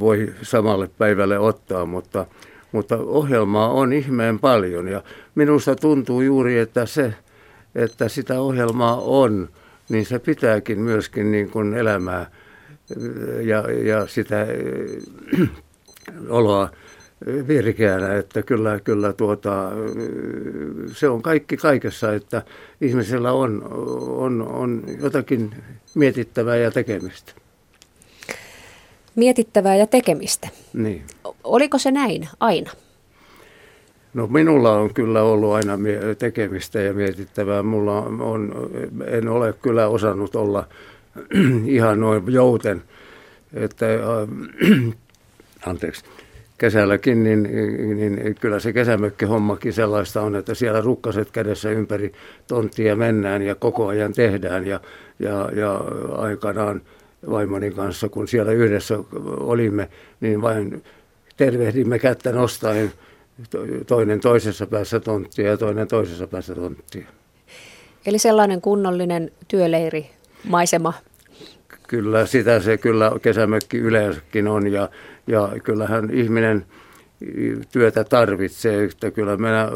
[0.00, 2.26] voi samalle päivälle ottaa, mutta
[2.74, 5.02] mutta ohjelmaa on ihmeen paljon ja
[5.34, 7.14] minusta tuntuu juuri, että se,
[7.74, 9.48] että sitä ohjelmaa on,
[9.88, 12.30] niin se pitääkin myöskin niin kuin elämää
[13.42, 15.48] ja, ja sitä äh,
[16.28, 16.70] oloa
[17.48, 19.70] virkeänä, että kyllä, kyllä tuota,
[20.92, 22.42] se on kaikki kaikessa, että
[22.80, 23.62] ihmisellä on,
[24.08, 25.54] on, on jotakin
[25.94, 27.32] mietittävää ja tekemistä.
[29.16, 30.48] Mietittävää ja tekemistä.
[30.72, 31.02] Niin.
[31.44, 32.70] Oliko se näin aina?
[34.14, 35.78] No minulla on kyllä ollut aina
[36.18, 37.62] tekemistä ja mietittävää.
[37.62, 38.70] Mulla on,
[39.06, 40.68] en ole kyllä osannut olla
[41.66, 42.82] ihan noin jouten,
[43.54, 44.92] että äh,
[45.70, 46.04] anteeksi,
[46.58, 52.12] kesälläkin, niin, niin kyllä se kesämökkihommakin sellaista on, että siellä rukkaset kädessä ympäri
[52.46, 54.80] tonttia mennään ja koko ajan tehdään ja,
[55.18, 55.80] ja, ja
[56.16, 56.82] aikanaan
[57.30, 58.98] vaimoni kanssa, kun siellä yhdessä
[59.40, 59.88] olimme,
[60.20, 60.82] niin vain
[61.36, 62.92] tervehdimme kättä nostaen
[63.86, 67.06] toinen toisessa päässä tonttia ja toinen toisessa päässä tonttia.
[68.06, 70.10] Eli sellainen kunnollinen työleiri,
[70.48, 70.92] maisema.
[71.88, 74.88] Kyllä, sitä se kyllä kesämökki yleensäkin on ja,
[75.26, 76.64] ja kyllähän ihminen
[77.72, 78.84] työtä tarvitsee.
[78.84, 79.68] Että kyllä minä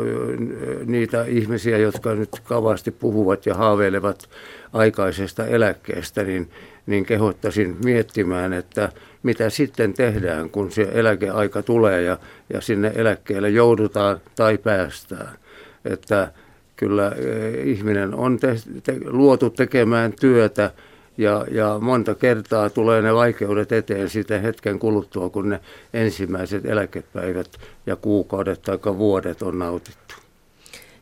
[0.87, 4.29] niitä ihmisiä, jotka nyt kavasti puhuvat ja haaveilevat
[4.73, 6.51] aikaisesta eläkkeestä, niin,
[6.89, 12.19] niin kehottaisin miettimään, että mitä sitten tehdään, kun se eläkeaika tulee ja,
[12.53, 15.39] ja sinne eläkkeelle joudutaan tai päästään.
[15.85, 16.33] Että
[16.77, 20.71] kyllä eh, ihminen on te, te, luotu tekemään työtä
[21.19, 25.61] ja, ja monta kertaa tulee ne vaikeudet eteen sitten hetken kuluttua, kun ne
[25.95, 27.51] ensimmäiset eläkepäivät
[27.87, 30.15] ja kuukaudet tai vuodet on nautittu.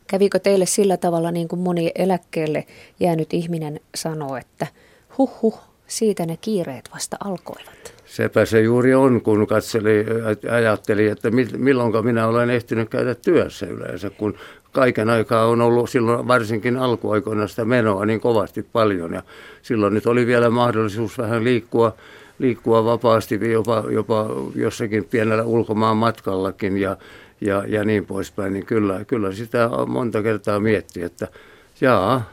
[0.06, 2.66] Kävikö teille sillä tavalla, niin kuin moni eläkkeelle
[3.00, 4.66] jäänyt ihminen sanoo, että
[5.18, 7.94] huh huh, siitä ne kiireet vasta alkoivat?
[8.06, 10.06] Sepä se juuri on, kun katseli,
[10.50, 14.34] ajatteli, että milloin minä olen ehtinyt käydä työssä yleensä, kun
[14.72, 19.12] kaiken aikaa on ollut silloin varsinkin alkuaikoina sitä menoa niin kovasti paljon.
[19.12, 19.22] Ja
[19.62, 21.94] silloin nyt oli vielä mahdollisuus vähän liikkua,
[22.38, 26.96] liikkua vapaasti jopa, jopa jossakin pienellä ulkomaan matkallakin ja,
[27.40, 28.52] ja, ja niin poispäin.
[28.52, 31.28] Niin kyllä, kyllä sitä monta kertaa mietti, että
[31.80, 32.30] jaa,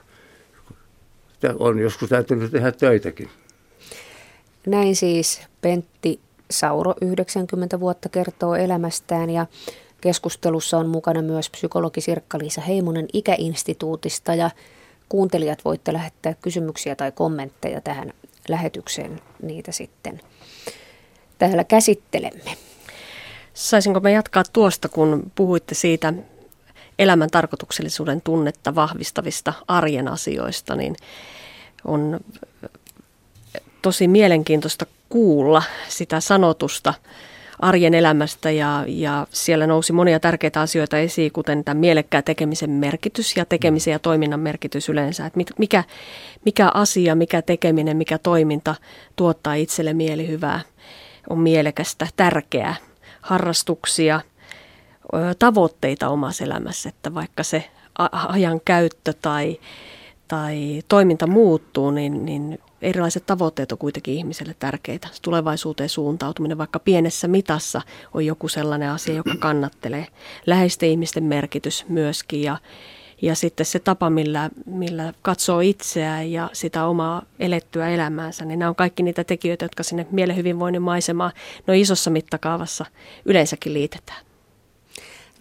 [1.60, 3.30] on joskus täytynyt tehdä töitäkin.
[4.68, 6.20] Näin siis Pentti
[6.52, 9.46] Sauro 90 vuotta kertoo elämästään ja
[10.02, 14.50] keskustelussa on mukana myös psykologi Sirkka-Liisa Heimonen Ikäinstituutista ja
[15.10, 18.14] kuuntelijat voitte lähettää kysymyksiä tai kommentteja tähän
[18.50, 20.22] lähetykseen, niitä sitten
[21.38, 22.58] täällä käsittelemme.
[23.54, 26.14] Saisinko me jatkaa tuosta, kun puhuitte siitä
[27.00, 30.96] elämän tarkoituksellisuuden tunnetta vahvistavista arjen asioista, niin
[31.86, 32.20] on
[33.84, 36.94] tosi mielenkiintoista kuulla sitä sanotusta
[37.60, 43.38] arjen elämästä ja, ja siellä nousi monia tärkeitä asioita esiin, kuten tämä mielekkää tekemisen merkitys
[43.38, 45.26] ja tekemisen ja toiminnan merkitys yleensä.
[45.26, 45.84] Että mikä,
[46.46, 48.76] mikä asia, mikä tekeminen, mikä toiminta
[49.16, 50.60] tuottaa itselle mielihyvää,
[51.30, 52.76] on mielekästä, tärkeää,
[53.22, 54.22] harrastuksia,
[55.40, 57.70] tavoitteita omassa elämässä, että vaikka se
[58.12, 59.60] ajan käyttö tai,
[60.28, 65.08] tai toiminta muuttuu, niin, niin erilaiset tavoitteet on kuitenkin ihmiselle tärkeitä.
[65.22, 67.82] Tulevaisuuteen suuntautuminen vaikka pienessä mitassa
[68.14, 70.08] on joku sellainen asia, joka kannattelee.
[70.46, 72.58] Läheisten ihmisten merkitys myöskin ja,
[73.22, 78.70] ja sitten se tapa, millä, millä katsoo itseään ja sitä omaa elettyä elämäänsä, niin nämä
[78.70, 81.32] on kaikki niitä tekijöitä, jotka sinne mielen hyvinvoinnin maisemaan
[81.68, 82.86] no isossa mittakaavassa
[83.26, 84.26] yleensäkin liitetään.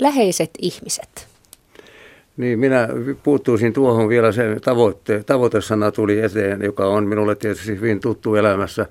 [0.00, 1.31] Läheiset ihmiset.
[2.36, 2.88] Niin, minä
[3.22, 8.86] puuttuisin tuohon vielä sen tavoitte, tavoitesana tuli eteen, joka on minulle tietysti hyvin tuttu elämässä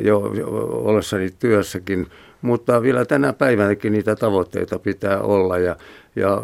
[0.00, 0.48] jo, jo
[0.84, 2.06] ollessani työssäkin,
[2.42, 5.76] mutta vielä tänä päivänäkin niitä tavoitteita pitää olla ja,
[6.16, 6.42] ja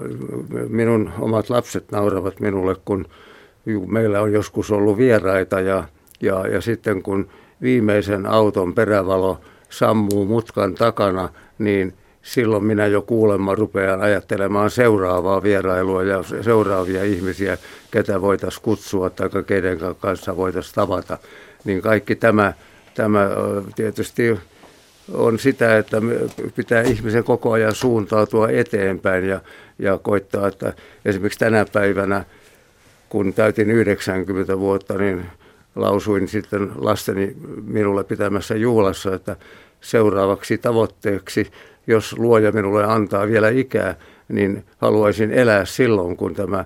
[0.69, 3.07] minun omat lapset nauravat minulle, kun
[3.87, 5.85] meillä on joskus ollut vieraita ja,
[6.21, 7.29] ja, ja sitten kun
[7.63, 11.93] viimeisen auton perävalo sammuu mutkan takana, niin–
[12.25, 17.59] silloin minä jo kuulemma rupean ajattelemaan seuraavaa vierailua ja seuraavia ihmisiä,
[17.91, 21.19] ketä voitaisiin kutsua tai keiden kanssa voitaisiin tavata.
[21.65, 22.53] Niin kaikki tämä,
[22.95, 23.31] tämä
[23.77, 24.39] tietysti
[25.13, 25.97] on sitä, että
[26.57, 29.41] pitää ihmisen koko ajan suuntautua eteenpäin ja,
[29.79, 30.73] ja koittaa, että
[31.05, 32.25] esimerkiksi tänä päivänä,
[33.09, 35.25] kun täytin 90 vuotta, niin
[35.77, 39.37] lausuin sitten lasteni minulle pitämässä juhlassa, että
[39.81, 41.51] seuraavaksi tavoitteeksi
[41.87, 43.95] jos luoja minulle antaa vielä ikää,
[44.29, 46.65] niin haluaisin elää silloin, kun tämä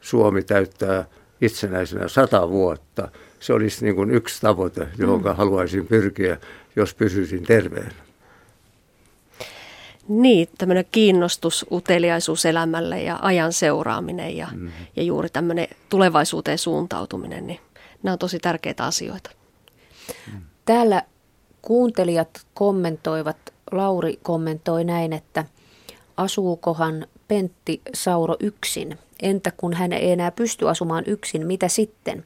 [0.00, 1.04] Suomi täyttää
[1.40, 3.08] itsenäisenä sata vuotta.
[3.40, 5.36] Se olisi niin kuin yksi tavoite, johon mm.
[5.36, 6.36] haluaisin pyrkiä,
[6.76, 8.06] jos pysyisin terveenä.
[10.08, 14.70] Niin, tämmöinen kiinnostus, uteliaisuus elämälle ja ajan seuraaminen ja, mm.
[14.96, 17.60] ja juuri tämmöinen tulevaisuuteen suuntautuminen, niin
[18.02, 19.30] nämä on tosi tärkeitä asioita.
[20.64, 21.02] Täällä
[21.62, 23.36] kuuntelijat kommentoivat
[23.72, 25.44] Lauri kommentoi näin, että
[26.16, 28.98] asuukohan Pentti Sauro yksin?
[29.22, 32.24] Entä kun hän ei enää pysty asumaan yksin, mitä sitten?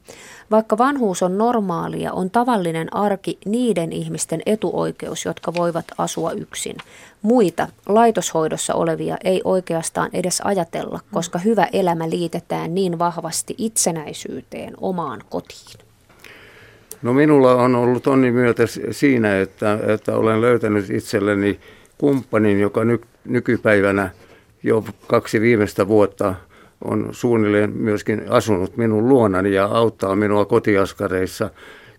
[0.51, 6.75] Vaikka vanhuus on normaalia, on tavallinen arki niiden ihmisten etuoikeus, jotka voivat asua yksin.
[7.21, 15.23] Muita laitoshoidossa olevia ei oikeastaan edes ajatella, koska hyvä elämä liitetään niin vahvasti itsenäisyyteen omaan
[15.29, 15.90] kotiin.
[17.01, 21.59] No minulla on ollut onni myötä siinä, että, että olen löytänyt itselleni
[21.97, 24.09] kumppanin, joka ny, nykypäivänä
[24.63, 26.35] jo kaksi viimeistä vuotta
[26.83, 31.49] on suunnilleen myöskin asunut minun luonani ja auttaa minua kotiaskareissa.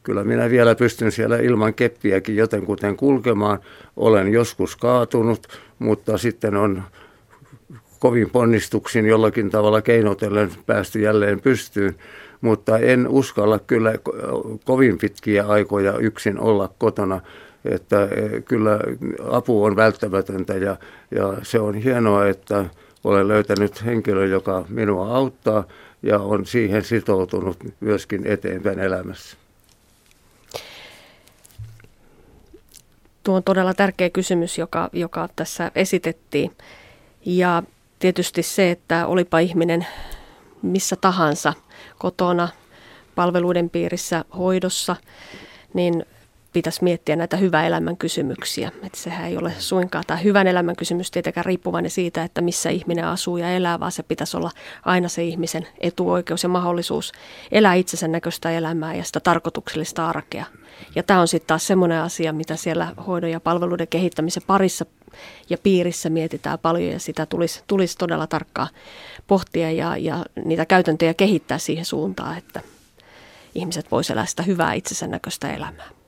[0.03, 3.59] Kyllä minä vielä pystyn siellä ilman keppiäkin jotenkuten kulkemaan.
[3.97, 5.47] Olen joskus kaatunut,
[5.79, 6.83] mutta sitten on
[8.03, 11.95] kovin ponnistuksin jollakin tavalla keinotellen päästy jälleen pystyyn
[12.41, 13.93] mutta en uskalla kyllä
[14.65, 17.21] kovin pitkiä aikoja yksin olla kotona.
[17.65, 18.79] Että e, kyllä
[19.31, 20.77] apu on välttämätöntä ja,
[21.11, 22.65] ja se on hienoa, että
[23.05, 25.65] olen löytänyt henkilön, joka minua auttaa
[26.03, 29.37] ja on siihen sitoutunut myöskin eteenpäin elämässä.
[33.23, 36.51] Tuo on todella tärkeä kysymys, joka, joka tässä esitettiin.
[37.27, 37.63] Ja
[38.03, 39.87] tietysti se, että olipa ihminen
[40.63, 41.53] missä tahansa
[41.99, 42.49] kotona,
[43.15, 44.97] palveluiden piirissä, hoidossa,
[45.75, 46.05] niin
[46.53, 48.73] pitäisi miettiä näitä hyvän elämän kysymyksiä.
[48.83, 53.05] Että sehän ei ole suinkaan tämä hyvän elämän kysymys tietenkään riippuvainen siitä, että missä ihminen
[53.05, 54.51] asuu ja elää, vaan se pitäisi olla
[54.85, 57.13] aina se ihmisen etuoikeus ja mahdollisuus
[57.53, 60.45] elää itsensä näköistä elämää ja sitä tarkoituksellista arkea.
[60.95, 64.87] Ja tämä on sitten taas semmoinen asia, mitä siellä hoidon ja palveluiden kehittämisen parissa
[65.51, 68.69] ja piirissä mietitään paljon ja sitä tulisi, tulisi todella tarkkaan
[69.27, 72.61] pohtia ja, ja niitä käytäntöjä kehittää siihen suuntaan, että
[73.55, 76.02] ihmiset voisivat elää sitä hyvää itsensä näköistä elämää.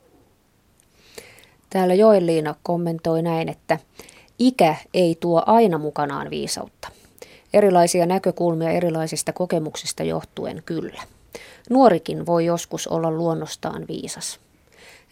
[1.75, 3.79] Täällä Joeliina kommentoi näin, että
[4.39, 6.89] ikä ei tuo aina mukanaan viisautta.
[7.53, 11.03] Erilaisia näkökulmia erilaisista kokemuksista johtuen kyllä.
[11.71, 14.41] Nuorikin voi joskus olla luonnostaan viisas.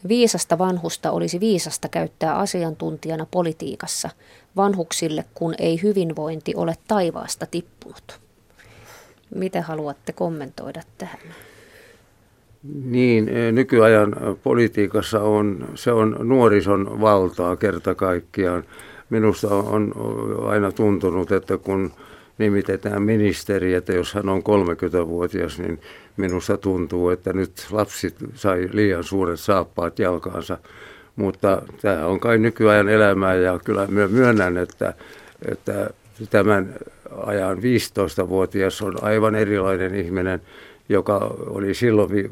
[0.08, 4.10] Viisasta vanhusta olisi viisasta käyttää asiantuntijana politiikassa
[4.56, 8.20] vanhuksille, kun ei hyvinvointi ole taivaasta tippunut.
[9.34, 11.20] Mitä haluatte kommentoida tähän?
[12.84, 18.64] Niin, e, nykyajan politiikassa on, se on nuorison valtaa kerta kaikkiaan.
[19.10, 19.92] Minusta on
[20.46, 21.92] aina tuntunut, että kun
[22.38, 25.80] nimitetään ministeri, että jos hän on 30-vuotias, niin
[26.16, 30.58] minusta tuntuu, että nyt lapsi sai liian suuret saappaat jalkaansa.
[31.16, 34.94] Mutta tämä on kai nykyajan elämää ja kyllä myönnän, että,
[35.50, 35.90] että
[36.30, 36.74] tämän
[37.16, 40.40] ajan 15-vuotias on aivan erilainen ihminen,
[40.88, 42.30] joka oli silloin,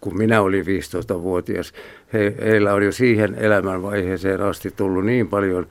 [0.00, 1.72] kun minä olin 15-vuotias.
[2.12, 5.66] He, heillä on jo siihen elämänvaiheeseen asti tullut niin paljon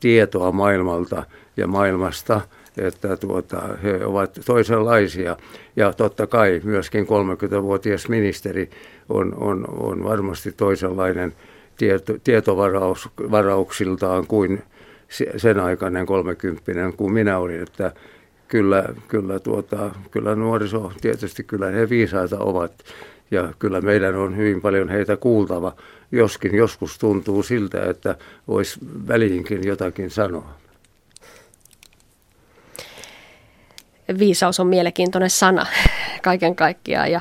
[0.00, 1.22] tietoa maailmalta
[1.56, 2.40] ja maailmasta,
[2.78, 5.36] että tuota, he ovat toisenlaisia.
[5.76, 8.70] Ja totta kai myöskin 30-vuotias ministeri
[9.08, 11.32] on, on, on varmasti toisenlainen
[11.76, 14.62] tieto, tietovarauksiltaan kuin
[15.36, 16.62] sen aikainen 30
[16.96, 17.62] kuin minä olin.
[17.62, 17.92] Että
[18.54, 22.72] kyllä, kyllä, tuota, kyllä nuoriso, tietysti kyllä he viisaita ovat.
[23.30, 25.76] Ja kyllä meidän on hyvin paljon heitä kuultava,
[26.12, 28.16] joskin joskus tuntuu siltä, että
[28.48, 30.54] voisi väliinkin jotakin sanoa.
[34.18, 35.66] Viisaus on mielenkiintoinen sana
[36.22, 37.12] kaiken kaikkiaan.
[37.12, 37.20] Ja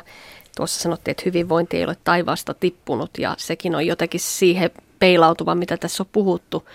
[0.56, 5.78] tuossa sanottiin, että hyvinvointi ei ole taivaasta tippunut ja sekin on jotenkin siihen peilautuva, mitä
[5.78, 6.67] tässä on puhuttu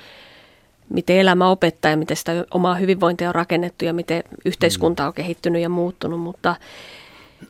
[0.90, 5.62] miten elämä opettaa ja miten sitä omaa hyvinvointia on rakennettu ja miten yhteiskunta on kehittynyt
[5.62, 6.56] ja muuttunut, mutta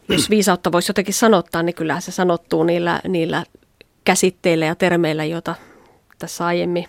[0.09, 3.45] jos viisautta voisi jotenkin sanottaa, niin kyllähän se sanottuu niillä, niillä
[4.05, 5.55] käsitteillä ja termeillä, joita
[6.19, 6.89] tässä aiemmin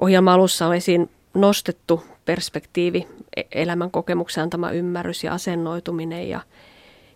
[0.00, 2.04] ohjelma alussa on esiin nostettu.
[2.24, 6.40] Perspektiivi, e-, elämän kokemuksen antama ymmärrys ja asennoituminen ja,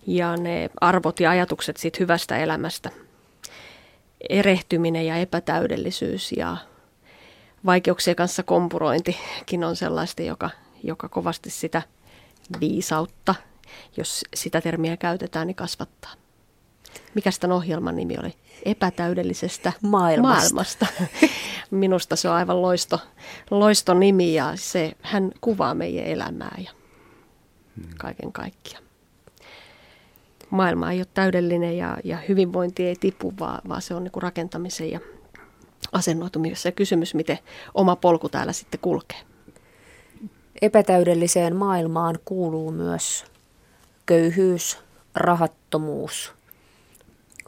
[0.07, 2.91] ja ne arvot ja ajatukset siitä hyvästä elämästä,
[4.29, 6.57] erehtyminen ja epätäydellisyys ja
[7.67, 10.51] vaikeuksien kanssa kompurointikin on sellaista, joka,
[10.83, 11.83] joka kovasti sitä
[12.61, 13.35] viisautta,
[13.97, 16.13] jos sitä termiä käytetään, niin kasvattaa.
[17.15, 18.35] Mikä tämän ohjelman nimi oli?
[18.65, 20.55] Epätäydellisestä maailmasta.
[20.55, 20.87] maailmasta.
[21.71, 23.01] Minusta se on aivan loisto,
[23.51, 26.71] loisto nimi ja se, hän kuvaa meidän elämää ja
[27.99, 28.85] kaiken kaikkiaan.
[30.51, 34.91] Maailma ei ole täydellinen ja, ja hyvinvointi ei tipu, vaan, vaan se on niin rakentamisen
[34.91, 35.01] ja
[35.93, 37.39] asennoitumisessa ja kysymys, miten
[37.75, 39.19] oma polku täällä sitten kulkee.
[40.63, 43.25] Epätäydelliseen maailmaan kuuluu myös
[44.07, 44.79] köyhyys,
[45.15, 46.33] rahattomuus,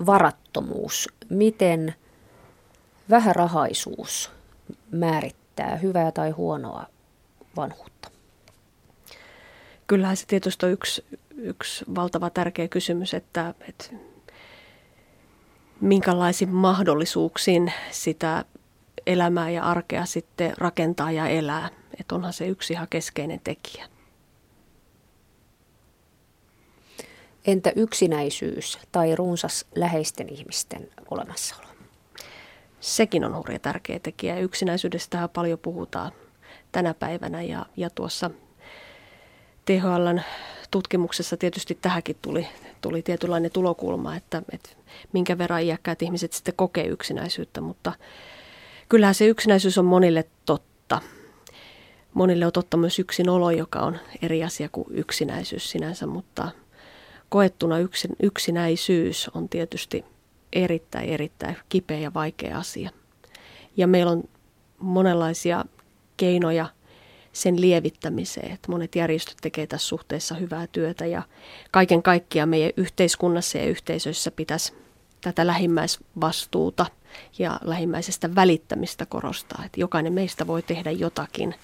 [0.07, 1.09] varattomuus.
[1.31, 1.95] Miten
[3.11, 4.31] vähärahaisuus
[4.91, 6.87] määrittää hyvää tai huonoa
[7.57, 8.11] vanhuutta?
[9.87, 11.05] Kyllähän se tietysti on yksi,
[11.37, 13.85] yksi valtava tärkeä kysymys, että, että
[15.85, 18.45] minkälaisin mahdollisuuksin sitä
[19.07, 21.69] elämää ja arkea sitten rakentaa ja elää.
[22.01, 23.89] Että onhan se yksi ihan keskeinen tekijä.
[27.47, 31.69] Entä yksinäisyys tai runsas läheisten ihmisten olemassaolo?
[32.81, 34.39] Sekin on hurja tärkeä tekijä.
[34.39, 36.13] Yksinäisyydestä paljon puhutaan
[36.73, 38.31] tänä päivänä ja, ja tuossa
[39.65, 40.21] THLn
[40.75, 42.49] tutkimuksessa tietysti tähänkin tuli,
[42.81, 44.71] tuli tietynlainen tulokulma, että, että
[45.13, 47.93] minkä verran iäkkäät ihmiset sitten kokee yksinäisyyttä, mutta
[48.89, 51.01] kyllähän se yksinäisyys on monille totta.
[52.15, 56.49] Monille on totta myös yksinolo, joka on eri asia kuin yksinäisyys sinänsä, mutta
[57.29, 60.05] koettuna yksin, yksinäisyys on tietysti
[60.53, 62.91] erittäin, erittäin kipeä ja vaikea asia.
[63.77, 64.25] Ja meillä on
[64.79, 65.65] monenlaisia
[66.17, 66.67] keinoja–
[67.35, 68.53] sen lievittämiseen.
[68.53, 71.23] Että monet järjestöt tekevät tässä suhteessa hyvää työtä ja
[71.71, 74.73] kaiken kaikkiaan meidän yhteiskunnassa ja yhteisöissä pitäisi
[75.21, 76.87] tätä lähimmäisvastuuta
[77.39, 79.63] ja lähimmäisestä välittämistä korostaa.
[79.67, 81.55] Että jokainen meistä voi tehdä jotakin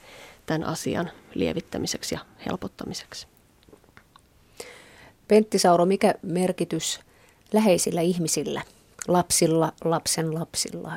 [0.47, 3.27] tämän asian lievittämiseksi ja helpottamiseksi.
[5.29, 7.01] Pentti Sauro, mikä merkitys
[7.53, 8.63] läheisillä ihmisillä,
[9.09, 10.97] lapsilla, lapsen lapsilla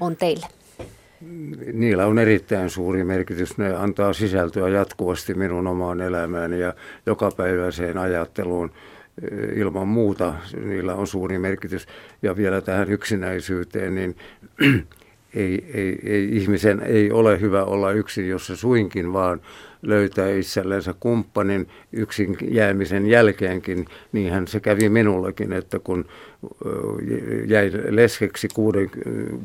[0.00, 0.46] on teille?
[1.72, 3.58] Niillä on erittäin suuri merkitys.
[3.58, 6.74] Ne antaa sisältöä jatkuvasti minun omaan elämääni ja
[7.06, 8.70] jokapäiväiseen ajatteluun
[9.54, 10.34] ilman muuta
[10.64, 11.86] niillä on suuri merkitys.
[12.22, 14.16] Ja vielä tähän yksinäisyyteen, niin
[15.34, 19.40] ei, ei, ei, ihmisen ei ole hyvä olla yksin, jos se suinkin vaan
[19.84, 23.86] löytää itsellensä kumppanin yksin jäämisen jälkeenkin.
[24.12, 26.04] Niinhän se kävi minullekin, että kun
[27.46, 28.90] jäi leskeksi kuuden,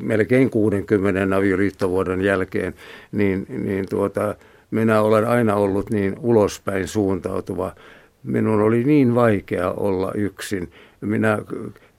[0.03, 2.73] melkein 60 avioliittovuoden jälkeen,
[3.11, 4.35] niin, niin tuota,
[4.71, 7.75] minä olen aina ollut niin ulospäin suuntautuva.
[8.23, 10.71] Minun oli niin vaikea olla yksin.
[11.01, 11.39] Minä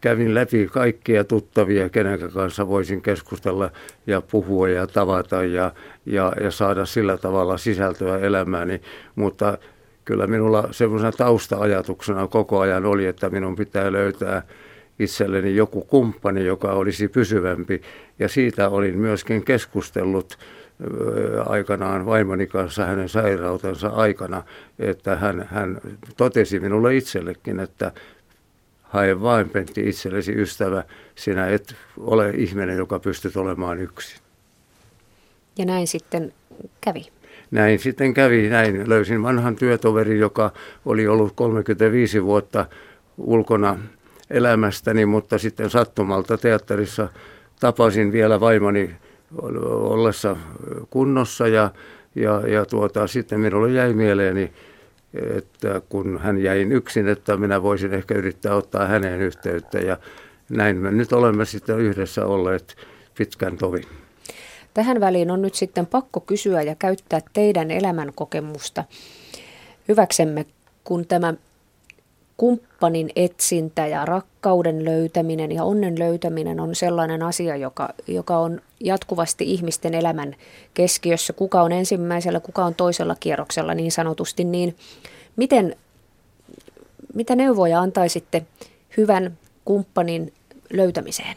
[0.01, 3.71] kävin läpi kaikkia tuttavia, kenen kanssa voisin keskustella
[4.07, 5.73] ja puhua ja tavata ja,
[6.07, 8.81] ja, ja saada sillä tavalla sisältöä elämääni.
[9.15, 9.59] Mutta
[10.05, 14.43] kyllä minulla semmoisena tausta-ajatuksena koko ajan oli, että minun pitää löytää
[14.99, 17.83] itselleni joku kumppani, joka olisi pysyvämpi.
[18.19, 20.39] Ja siitä olin myöskin keskustellut
[21.47, 24.43] aikanaan vaimoni kanssa hänen sairautensa aikana,
[24.79, 25.81] että hän, hän
[26.17, 27.93] totesi minulle itsellekin, että
[28.91, 30.85] hae vain Pentti itsellesi ystävä,
[31.15, 34.21] sinä et ole ihminen, joka pystyt olemaan yksin.
[35.59, 36.33] Ja näin sitten
[36.81, 37.07] kävi.
[37.51, 40.53] Näin sitten kävi, näin löysin vanhan työtoverin, joka
[40.85, 42.67] oli ollut 35 vuotta
[43.19, 43.79] ulkona
[44.31, 47.09] elämästäni, mutta sitten sattumalta teatterissa
[47.61, 48.91] tapasin vielä vaimoni
[49.63, 50.37] ollessa
[50.91, 51.71] kunnossa ja,
[52.15, 54.53] ja, ja tuota, sitten minulle jäi mieleeni,
[55.15, 59.97] että kun hän jäi yksin, että minä voisin ehkä yrittää ottaa häneen yhteyttä ja
[60.49, 62.77] näin me nyt olemme sitten yhdessä olleet
[63.19, 63.85] pitkän tovin.
[64.75, 68.85] Tähän väliin on nyt sitten pakko kysyä ja käyttää teidän elämänkokemusta
[69.89, 70.47] hyväksemme,
[70.85, 71.35] kun tämä
[72.41, 79.45] kumppanin etsintä ja rakkauden löytäminen ja onnen löytäminen on sellainen asia, joka, joka on jatkuvasti
[79.45, 80.37] ihmisten elämän
[80.75, 81.33] keskiössä.
[81.33, 84.77] Kuka on ensimmäisellä, kuka on toisella kierroksella niin sanotusti, niin
[85.37, 85.77] miten,
[87.15, 88.47] mitä neuvoja antaisitte
[88.97, 90.33] hyvän kumppanin
[90.73, 91.37] löytämiseen?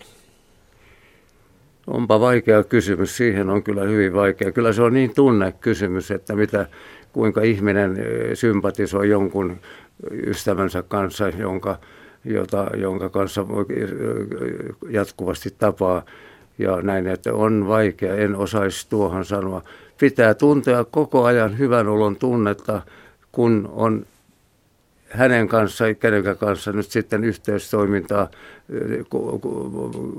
[1.87, 3.17] Onpa vaikea kysymys.
[3.17, 4.51] Siihen on kyllä hyvin vaikea.
[4.51, 6.65] Kyllä se on niin tunnekysymys, että mitä,
[7.13, 7.97] kuinka ihminen
[8.33, 9.57] sympatisoi jonkun
[10.11, 11.79] ystävänsä kanssa, jonka,
[12.25, 13.89] jota, jonka kanssa eh,
[14.89, 16.05] jatkuvasti tapaa.
[16.57, 19.61] Ja näin, että on vaikea, en osaisi tuohon sanoa.
[19.99, 22.81] Pitää tuntea koko ajan hyvän olon tunnetta,
[23.31, 24.05] kun on
[25.09, 28.29] hänen kanssa, kenen kanssa nyt sitten yhteistoimintaa
[28.69, 29.05] eh,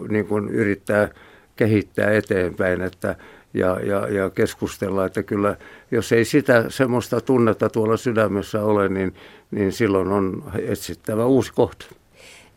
[0.08, 1.08] niin kuin yrittää
[1.56, 3.16] kehittää eteenpäin että,
[3.54, 5.56] ja, ja, ja keskustella, että kyllä
[5.90, 9.14] jos ei sitä semmoista tunnetta tuolla sydämessä ole, niin,
[9.54, 11.86] niin silloin on etsittävä uusi kohta.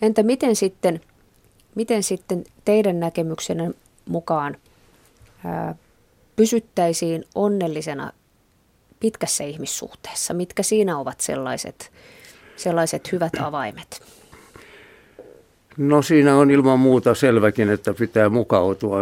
[0.02, 1.02] Entä miten sitten,
[1.76, 3.72] miten sitten teidän näkemyksenne
[4.10, 4.58] mukaan
[5.46, 5.76] ää,
[6.36, 8.12] pysyttäisiin onnellisena
[9.00, 10.34] pitkässä ihmissuhteessa?
[10.34, 11.92] Mitkä siinä ovat sellaiset,
[12.56, 14.04] sellaiset hyvät avaimet?
[15.78, 19.00] No siinä on ilman muuta selväkin, että pitää mukautua.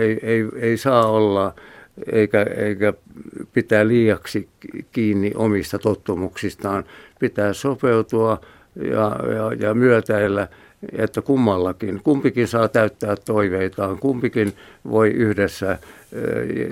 [0.00, 1.54] Ei, ei, ei saa olla
[2.12, 2.92] eikä, eikä
[3.52, 4.48] pitää liiaksi
[4.92, 6.84] kiinni omista tottumuksistaan.
[7.18, 8.40] Pitää sopeutua
[8.76, 10.48] ja, ja, ja myötäillä,
[10.92, 14.52] että kummallakin, kumpikin saa täyttää toiveitaan, kumpikin
[14.90, 15.78] voi yhdessä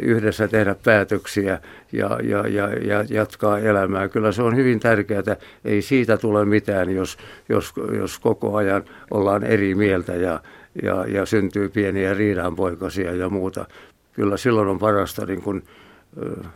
[0.03, 1.59] yhdessä tehdä päätöksiä
[1.93, 4.09] ja, ja, ja, ja jatkaa elämää.
[4.09, 5.37] Kyllä se on hyvin tärkeää.
[5.64, 7.16] Ei siitä tule mitään, jos,
[7.49, 10.41] jos, jos koko ajan ollaan eri mieltä ja,
[10.83, 13.66] ja, ja syntyy pieniä riidanpoikasia ja muuta.
[14.15, 15.69] Kyllä silloin on parasta niin kuin,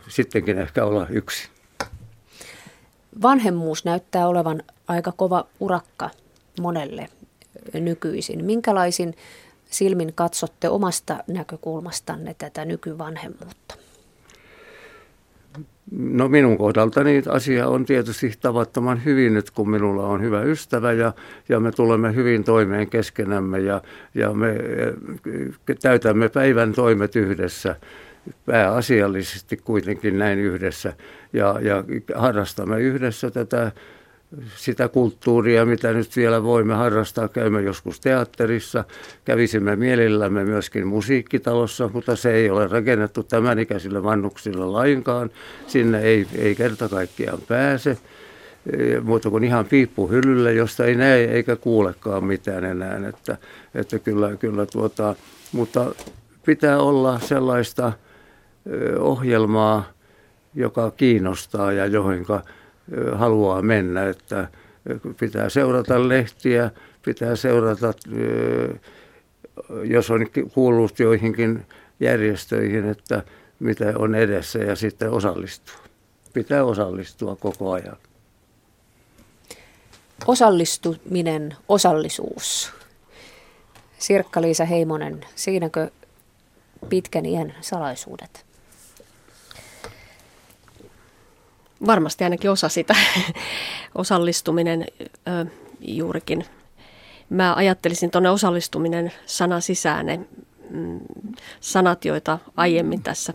[0.07, 1.49] sittenkin ehkä olla yksi.
[3.21, 6.09] Vanhemmuus näyttää olevan aika kova urakka
[6.61, 7.09] monelle
[7.73, 8.45] nykyisin.
[8.45, 9.15] Minkälaisin
[9.69, 13.75] silmin katsotte omasta näkökulmastanne tätä nykyvanhemmuutta?
[15.91, 21.13] No minun kohdaltani asia on tietysti tavattoman hyvin nyt, kun minulla on hyvä ystävä ja,
[21.49, 23.81] ja me tulemme hyvin toimeen keskenämme ja,
[24.15, 27.75] ja me eh, täytämme päivän toimet yhdessä
[28.45, 30.93] pääasiallisesti kuitenkin näin yhdessä.
[31.33, 31.83] Ja, ja
[32.15, 33.71] harrastamme yhdessä tätä
[34.55, 37.27] sitä kulttuuria, mitä nyt vielä voimme harrastaa.
[37.27, 38.83] Käymme joskus teatterissa,
[39.25, 45.29] kävisimme mielellämme myöskin musiikkitalossa, mutta se ei ole rakennettu tämän ikäisille vannuksille lainkaan.
[45.67, 47.97] Sinne ei, ei kerta kaikkiaan pääse
[48.77, 52.99] e, muuta kuin ihan piippuhyllylle, josta ei näe eikä kuulekaan mitään enää.
[53.09, 53.37] Että,
[53.75, 55.15] että kyllä, kyllä tuota,
[55.51, 55.95] mutta
[56.45, 57.93] pitää olla sellaista
[58.65, 59.89] e, ohjelmaa,
[60.55, 62.41] joka kiinnostaa ja johonka
[63.13, 64.47] haluaa mennä, että
[65.19, 66.71] pitää seurata lehtiä,
[67.05, 67.93] pitää seurata,
[69.83, 71.65] jos on kuullut joihinkin
[71.99, 73.23] järjestöihin, että
[73.59, 75.75] mitä on edessä ja sitten osallistua.
[76.33, 77.97] Pitää osallistua koko ajan.
[80.27, 82.73] Osallistuminen, osallisuus.
[83.97, 85.89] Sirkka-Liisa Heimonen, siinäkö
[86.89, 88.48] pitkän iän salaisuudet?
[91.87, 92.95] Varmasti ainakin osa sitä
[93.95, 94.85] osallistuminen
[95.27, 95.45] ö,
[95.81, 96.45] juurikin.
[97.29, 100.19] Mä ajattelisin tuonne osallistuminen sana sisään ne
[100.69, 100.99] mm,
[101.59, 103.33] sanat, joita aiemmin tässä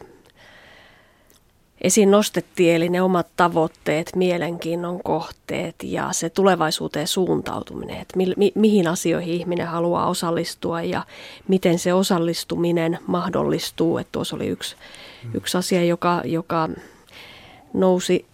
[1.80, 8.52] esiin nostettiin, eli ne omat tavoitteet, mielenkiinnon kohteet ja se tulevaisuuteen suuntautuminen, että mi- mi-
[8.54, 11.02] mihin asioihin ihminen haluaa osallistua ja
[11.48, 13.98] miten se osallistuminen mahdollistuu.
[13.98, 14.76] Että tuossa oli yksi,
[15.34, 16.68] yksi asia, joka, joka
[17.72, 18.26] nousi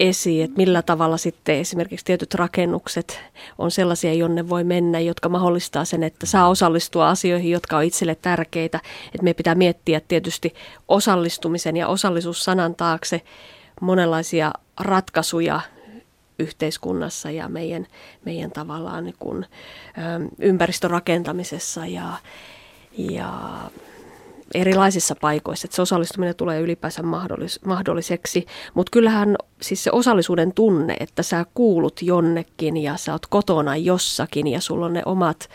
[0.00, 3.20] esiin, että millä tavalla sitten esimerkiksi tietyt rakennukset
[3.58, 8.14] on sellaisia, jonne voi mennä, jotka mahdollistaa sen, että saa osallistua asioihin, jotka on itselle
[8.14, 8.80] tärkeitä.
[9.06, 10.54] Että me pitää miettiä tietysti
[10.88, 13.22] osallistumisen ja osallisuussanan taakse
[13.80, 15.60] monenlaisia ratkaisuja
[16.38, 17.86] yhteiskunnassa ja meidän,
[18.24, 19.46] meidän tavallaan niin kuin,
[20.38, 22.12] ympäristörakentamisessa ja,
[22.98, 23.50] ja
[24.54, 28.46] erilaisissa paikoissa, että se osallistuminen tulee ylipäänsä mahdollis- mahdolliseksi.
[28.74, 34.46] Mutta kyllähän siis se osallisuuden tunne, että sä kuulut jonnekin ja sä oot kotona jossakin
[34.46, 35.48] ja sulla on ne omat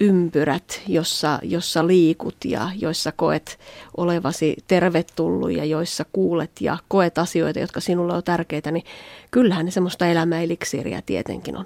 [0.00, 3.58] ympyrät, jossa, jossa liikut ja joissa koet
[3.96, 8.84] olevasi tervetullut ja joissa kuulet ja koet asioita, jotka sinulle on tärkeitä, niin
[9.30, 11.64] kyllähän ne semmoista elämäeliksiiriä tietenkin on.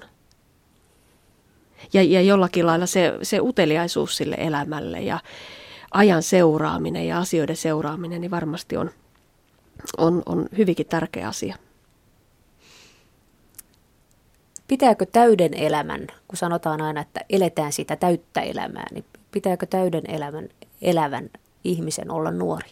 [1.93, 5.19] Ja, ja jollakin lailla se, se uteliaisuus sille elämälle ja,
[5.91, 8.91] ajan seuraaminen ja asioiden seuraaminen niin varmasti on,
[9.97, 11.55] on, on hyvinkin tärkeä asia.
[14.67, 20.49] Pitääkö täyden elämän, kun sanotaan aina, että eletään sitä täyttä elämää, niin pitääkö täyden elämän
[20.81, 21.29] elävän
[21.63, 22.69] ihmisen olla nuori?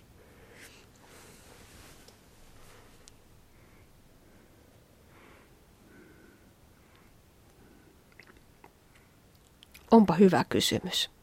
[9.91, 11.18] Onpa hyvä kysymys.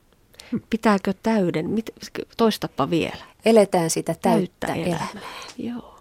[0.70, 1.90] Pitääkö täyden, mit,
[2.36, 3.24] toistapa vielä.
[3.44, 5.08] Eletään sitä täyttä, täyttä elämää.
[5.14, 5.30] elämää.
[5.58, 5.96] Joo.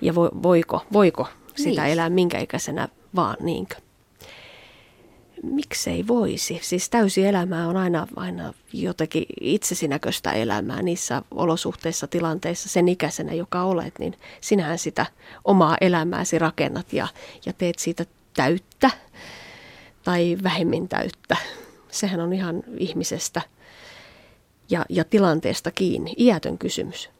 [0.00, 1.92] Ja vo, voiko, voiko sitä niin.
[1.92, 3.74] elää minkä ikäisenä vaan niinkö?
[5.42, 6.58] Miksei voisi?
[6.62, 13.62] Siis täysi elämää on aina, aina jotenkin itsesinäköistä elämää niissä olosuhteissa, tilanteissa, sen ikäisenä, joka
[13.62, 15.06] olet, niin sinähän sitä
[15.44, 17.08] omaa elämääsi rakennat ja,
[17.46, 18.90] ja teet siitä täyttä
[20.04, 21.36] tai vähemmin täyttä
[21.92, 23.42] sehän on ihan ihmisestä
[24.70, 26.14] ja, ja tilanteesta kiinni.
[26.18, 27.10] Iätön kysymys.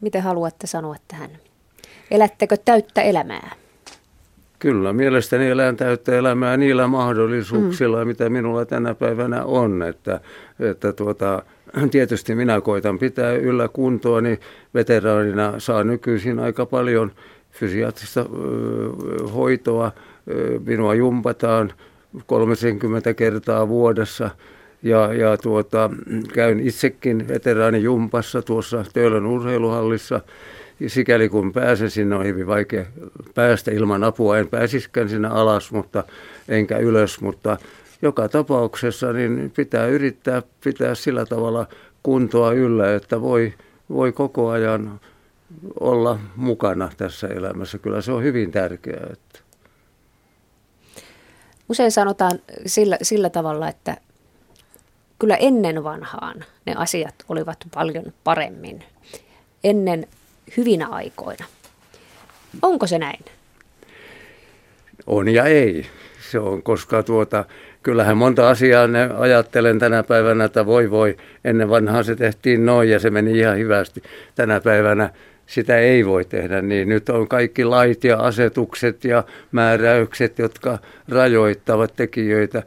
[0.00, 1.30] Mitä haluatte sanoa tähän?
[2.10, 3.50] Elättekö täyttä elämää?
[4.58, 8.08] Kyllä, mielestäni elän täyttä elämää niillä mahdollisuuksilla, mm.
[8.08, 9.82] mitä minulla tänä päivänä on.
[9.82, 10.20] Että,
[10.60, 11.42] että tuota,
[11.90, 14.40] tietysti minä koitan pitää yllä kuntoa, niin
[14.74, 17.12] veteraanina saa nykyisin aika paljon
[17.50, 18.26] fysiatrista
[19.34, 19.92] hoitoa
[20.66, 21.72] minua jumpataan
[22.26, 24.30] 30 kertaa vuodessa
[24.82, 25.90] ja, ja tuota,
[26.32, 30.20] käyn itsekin veteraanijumpassa tuossa Töölön urheiluhallissa.
[30.86, 32.84] Sikäli kun pääsen sinne on hyvin vaikea
[33.34, 34.38] päästä ilman apua.
[34.38, 36.04] En pääsiskään sinne alas, mutta
[36.48, 37.56] enkä ylös, mutta
[38.02, 41.66] joka tapauksessa niin pitää yrittää pitää sillä tavalla
[42.02, 43.54] kuntoa yllä, että voi,
[43.90, 45.00] voi koko ajan
[45.80, 47.78] olla mukana tässä elämässä.
[47.78, 49.06] Kyllä se on hyvin tärkeää.
[49.12, 49.43] Että.
[51.68, 53.96] Usein sanotaan sillä, sillä tavalla, että
[55.18, 58.84] kyllä ennen vanhaan ne asiat olivat paljon paremmin.
[59.64, 60.06] Ennen
[60.56, 61.44] hyvinä aikoina.
[62.62, 63.24] Onko se näin?
[65.06, 65.86] On ja ei.
[66.30, 67.44] Se on, koska tuota,
[67.82, 72.90] kyllähän monta asiaa ne ajattelen tänä päivänä, että voi voi, ennen vanhaa se tehtiin noin
[72.90, 74.02] ja se meni ihan hyvästi.
[74.34, 75.10] Tänä päivänä
[75.46, 76.88] sitä ei voi tehdä niin.
[76.88, 80.78] Nyt on kaikki lait ja asetukset ja määräykset, jotka
[81.08, 82.62] rajoittavat tekijöitä.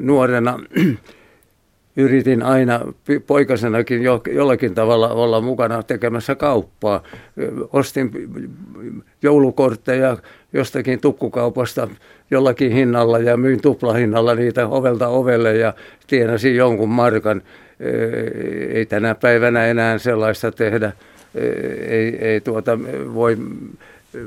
[0.00, 0.60] Nuorena
[1.96, 2.80] yritin aina
[3.26, 7.02] poikasenakin jo, jollakin tavalla olla mukana tekemässä kauppaa.
[7.72, 8.10] Ostin
[9.22, 10.16] joulukortteja
[10.52, 11.88] jostakin tukkukaupasta
[12.30, 15.74] jollakin hinnalla ja myin tuplahinnalla niitä ovelta ovelle ja
[16.06, 17.42] tienasin jonkun markan.
[18.68, 20.92] Ei tänä päivänä enää sellaista tehdä
[21.88, 22.78] ei, ei tuota,
[23.14, 23.36] voi,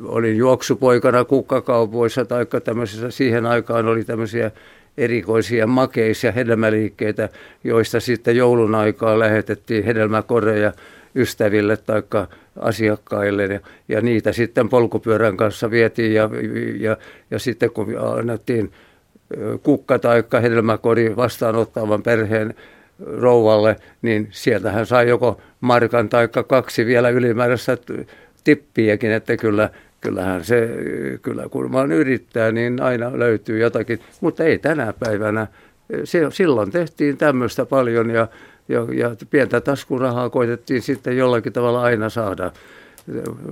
[0.03, 4.51] olin juoksupoikana kukkakaupoissa tai tämmöisissä, siihen aikaan oli tämmöisiä
[4.97, 7.29] erikoisia makeisia hedelmäliikkeitä,
[7.63, 10.73] joista sitten joulun aikaa lähetettiin hedelmäkoreja
[11.15, 12.03] ystäville tai
[12.59, 16.29] asiakkaille ja, ja niitä sitten polkupyörän kanssa vietiin ja,
[16.79, 16.97] ja,
[17.31, 17.87] ja sitten kun
[18.19, 18.71] annettiin
[19.63, 22.53] kukka tai hedelmäkori vastaanottavan perheen
[23.05, 27.77] rouvalle, niin sieltä hän sai joko markan tai kaksi vielä ylimääräistä
[28.43, 29.69] tippiäkin, että kyllä,
[30.01, 30.69] kyllähän se,
[31.21, 35.47] kyllä kun vaan yrittää, niin aina löytyy jotakin, mutta ei tänä päivänä.
[36.29, 38.27] Silloin tehtiin tämmöistä paljon ja,
[38.69, 42.51] ja, ja pientä taskurahaa koitettiin sitten jollakin tavalla aina saada,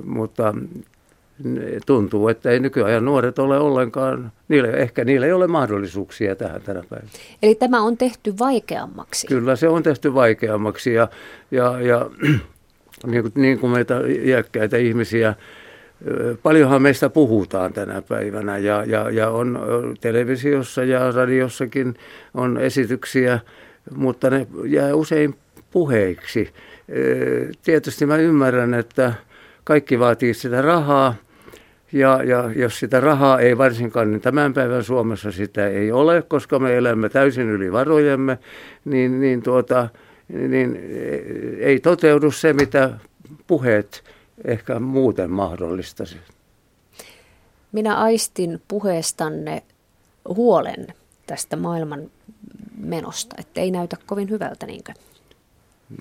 [0.04, 0.54] mutta
[1.86, 6.84] tuntuu, että ei nykyajan nuoret ole ollenkaan, niille, ehkä niillä ei ole mahdollisuuksia tähän tänä
[6.90, 7.10] päivänä.
[7.44, 9.28] Eli tämä on tehty vaikeammaksi?
[9.28, 11.08] Kyllä se on tehty vaikeammaksi ja,
[11.52, 12.10] ja, ja
[13.08, 15.36] niin, kuin, niin kuin meitä iäkkäitä ihmisiä,
[16.44, 19.60] paljonhan meistä puhutaan tänä päivänä ja, ja, ja on
[20.02, 21.96] televisiossa ja radiossakin
[22.34, 23.40] on esityksiä,
[23.96, 25.36] mutta ne jää usein
[25.72, 26.54] puheiksi.
[27.64, 29.14] Tietysti mä ymmärrän, että
[29.64, 31.16] kaikki vaatii sitä rahaa,
[31.92, 36.60] ja, ja jos sitä rahaa ei varsinkaan, niin tämän päivän Suomessa sitä ei ole, koska
[36.60, 38.38] me elämme täysin yli varojemme,
[38.86, 39.90] niin, niin, tuota,
[40.28, 40.80] niin
[41.60, 43.00] ei toteudu se, mitä
[43.48, 44.04] puheet
[44.46, 46.18] ehkä muuten mahdollistaisi.
[47.72, 49.64] Minä aistin puheestanne
[50.28, 50.88] huolen
[51.28, 52.12] tästä maailman
[52.78, 54.94] menosta, että ei näytä kovin hyvältä, niinkö?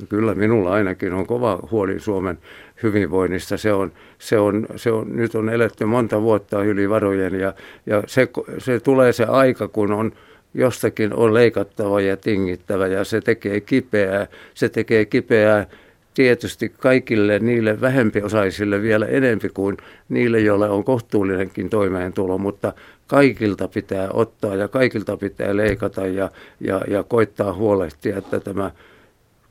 [0.09, 2.39] Kyllä minulla ainakin on kova huoli Suomen
[2.83, 3.57] hyvinvoinnista.
[3.57, 7.55] Se on, se on, se on, nyt on eletty monta vuotta yli varojen ja,
[7.87, 8.29] ja se,
[8.59, 10.13] se tulee se aika, kun on
[10.55, 14.27] jostakin on leikattava ja tingittävä ja se tekee kipeää.
[14.55, 15.67] Se tekee kipeää
[16.15, 19.77] tietysti kaikille niille vähempiosaisille vielä enempi kuin
[20.09, 22.73] niille, joille on kohtuullinenkin toimeentulo, mutta
[23.07, 26.31] kaikilta pitää ottaa ja kaikilta pitää leikata ja,
[26.61, 28.71] ja, ja koittaa huolehtia, että tämä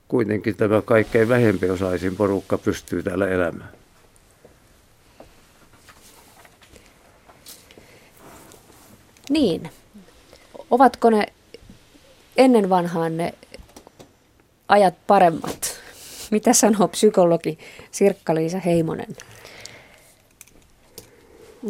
[0.08, 3.70] kuitenkin tämä kaikkein vähempiosaisin porukka pystyy täällä elämään.
[9.30, 9.70] Niin.
[10.72, 11.26] Ovatko ne
[12.38, 13.34] ennen vanhaan ne
[14.68, 15.80] ajat paremmat?
[16.32, 17.58] Mitä sanoo psykologi
[17.92, 19.16] Sirkka-Liisa Heimonen?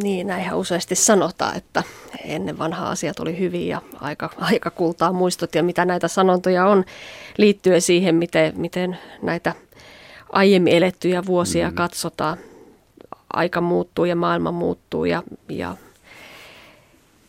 [0.03, 1.83] Niin, näinhän useasti sanotaan, että
[2.25, 6.85] ennen vanhaa asiat oli hyviä ja aika, aika kultaa muistot ja mitä näitä sanontoja on
[7.37, 9.53] liittyen siihen, miten, miten näitä
[10.29, 11.75] aiemmin elettyjä vuosia mm.
[11.75, 12.37] katsotaan.
[13.33, 15.75] Aika muuttuu ja maailma muuttuu ja, ja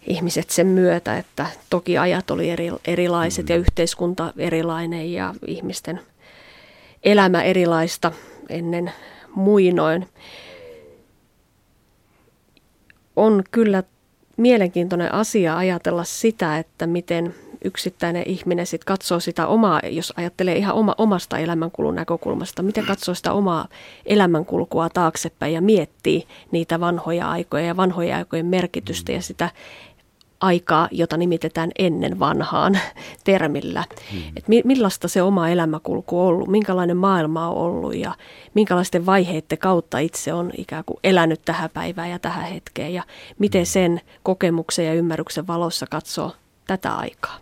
[0.06, 3.52] ihmiset sen myötä, että toki ajat oli eri, erilaiset mm.
[3.52, 6.00] ja yhteiskunta erilainen ja ihmisten
[7.04, 8.12] elämä erilaista
[8.48, 8.92] ennen
[9.34, 10.08] muinoin
[13.18, 13.82] on kyllä
[14.36, 20.74] mielenkiintoinen asia ajatella sitä, että miten yksittäinen ihminen sit katsoo sitä omaa, jos ajattelee ihan
[20.74, 23.68] oma, omasta elämänkulun näkökulmasta, miten katsoo sitä omaa
[24.06, 29.50] elämänkulkua taaksepäin ja miettii niitä vanhoja aikoja ja vanhoja aikojen merkitystä ja sitä
[30.40, 32.78] aikaa, jota nimitetään ennen vanhaan
[33.24, 33.84] termillä.
[34.12, 34.22] Hmm.
[34.36, 38.14] Et mi- millaista se oma elämäkulku on ollut, minkälainen maailma on ollut ja
[38.54, 43.02] minkälaisten vaiheiden kautta itse on ikään kuin elänyt tähän päivään ja tähän hetkeen ja
[43.38, 43.66] miten hmm.
[43.66, 46.32] sen kokemuksen ja ymmärryksen valossa katsoo
[46.66, 47.38] tätä aikaa.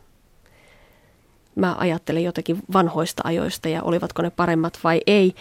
[1.54, 5.34] Mä ajattelen jotenkin vanhoista ajoista ja olivatko ne paremmat vai ei,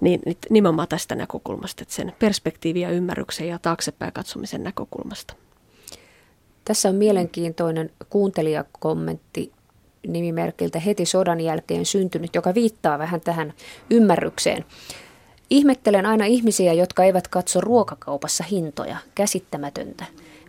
[0.00, 5.34] niin nimenomaan tästä näkökulmasta, että sen perspektiivi ja ymmärryksen ja taaksepäin katsomisen näkökulmasta.
[6.64, 9.52] Tässä on mielenkiintoinen kuuntelijakommentti
[10.08, 13.52] nimimerkiltä heti sodan jälkeen syntynyt, joka viittaa vähän tähän
[13.90, 14.64] ymmärrykseen.
[15.50, 18.96] Ihmettelen aina ihmisiä, jotka eivät katso ruokakaupassa hintoja.
[19.14, 20.04] Käsittämätöntä.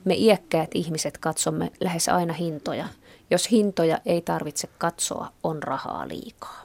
[0.05, 2.87] Me iäkkäät ihmiset katsomme lähes aina hintoja.
[3.31, 6.62] Jos hintoja ei tarvitse katsoa, on rahaa liikaa.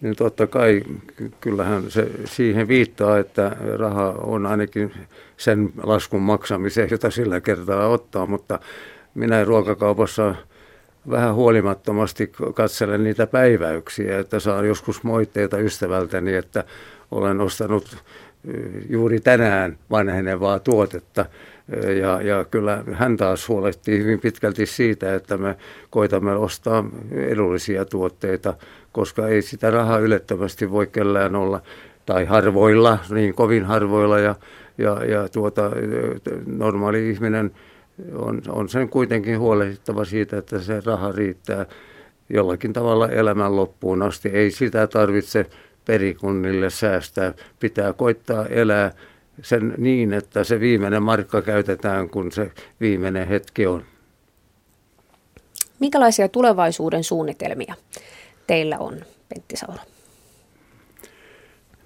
[0.00, 0.82] Niin totta kai
[1.40, 4.92] kyllähän se siihen viittaa, että raha on ainakin
[5.36, 8.58] sen laskun maksamiseen, jota sillä kertaa ottaa, mutta
[9.14, 10.34] minä ruokakaupassa
[11.10, 16.64] vähän huolimattomasti katselen niitä päiväyksiä, että saan joskus moitteita ystävältäni, että
[17.10, 17.96] olen ostanut
[18.88, 21.24] juuri tänään vanhenevaa tuotetta.
[22.00, 25.56] Ja, ja kyllä hän taas huolehtii hyvin pitkälti siitä, että me
[25.90, 28.54] koitamme ostaa edullisia tuotteita,
[28.92, 31.62] koska ei sitä rahaa ylettömästi voi kellään olla,
[32.06, 34.18] tai harvoilla, niin kovin harvoilla.
[34.18, 34.34] Ja,
[34.78, 35.70] ja, ja tuota,
[36.46, 37.50] normaali ihminen
[38.14, 41.66] on, on sen kuitenkin huolehdittava siitä, että se raha riittää
[42.28, 44.28] jollakin tavalla elämän loppuun asti.
[44.28, 45.46] Ei sitä tarvitse
[45.84, 47.34] perikunnille säästää.
[47.60, 48.92] Pitää koittaa elää
[49.42, 53.84] sen niin, että se viimeinen markka käytetään, kun se viimeinen hetki on.
[55.78, 57.74] Minkälaisia tulevaisuuden suunnitelmia
[58.50, 59.82] teillä on, Pentti Saura?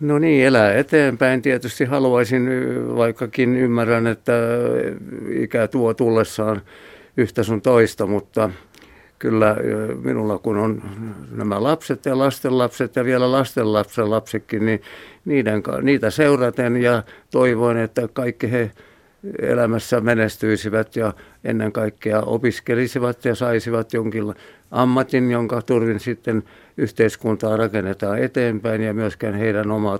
[0.01, 1.43] No niin, elää eteenpäin.
[1.43, 2.49] Tietysti haluaisin,
[2.97, 4.33] vaikkakin ymmärrän, että
[5.31, 6.63] ikä tuo tullessaan
[7.17, 8.51] yhtä sun toista, mutta
[9.19, 9.57] kyllä
[10.05, 10.83] minulla kun on
[11.31, 14.83] nämä lapset ja lastenlapset ja vielä lastenlapsen lapsetkin, niin
[15.25, 18.71] niiden, niitä seuraten ja toivoin, että kaikki he
[19.43, 21.13] elämässä menestyisivät ja
[21.45, 24.35] ennen kaikkea opiskelisivat ja saisivat jonkin
[24.71, 26.43] ammatin, jonka turvin sitten
[26.77, 29.99] yhteiskuntaa rakennetaan eteenpäin ja myöskään heidän omaa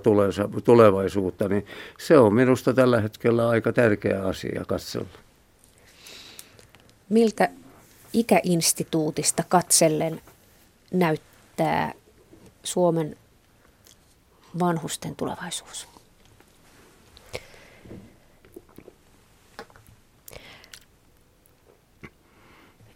[0.63, 1.65] tulevaisuutta, niin
[1.99, 5.07] se on minusta tällä hetkellä aika tärkeä asia katsella.
[7.09, 7.49] Miltä
[8.13, 10.21] ikäinstituutista katsellen
[10.93, 11.93] näyttää
[12.63, 13.17] Suomen
[14.59, 15.94] vanhusten tulevaisuus?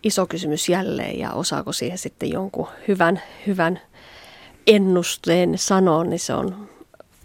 [0.03, 3.81] Iso kysymys jälleen ja osaako siihen sitten jonkun hyvän, hyvän
[4.67, 6.69] ennusteen sanoa, niin se on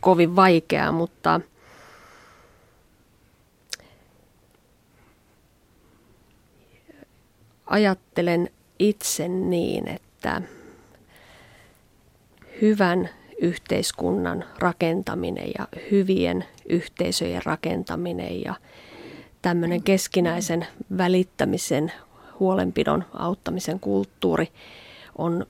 [0.01, 1.41] kovin vaikeaa, mutta
[7.67, 10.43] ajattelen itse niin, että
[12.63, 13.11] hyvän
[13.41, 18.55] yhteiskunnan rakentaminen ja hyvien yhteisöjen rakentaminen ja
[19.43, 20.67] tämmöinen keskinäisen
[20.97, 21.93] välittämisen,
[22.41, 24.53] huolenpidon, auttamisen kulttuuri
[25.19, 25.47] on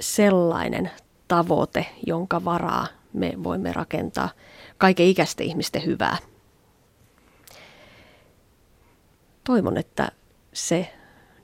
[0.00, 0.90] sellainen
[1.28, 4.28] tavoite, jonka varaa me voimme rakentaa
[4.78, 6.16] kaiken ikäisten ihmisten hyvää.
[9.44, 10.08] Toivon, että
[10.52, 10.92] se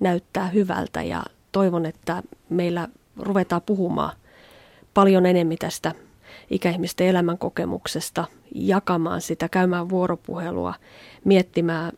[0.00, 1.22] näyttää hyvältä ja
[1.52, 4.16] toivon, että meillä ruvetaan puhumaan
[4.94, 5.92] paljon enemmän tästä
[6.50, 8.24] ikäihmisten elämänkokemuksesta,
[8.54, 10.74] jakamaan sitä, käymään vuoropuhelua,
[11.24, 11.92] miettimään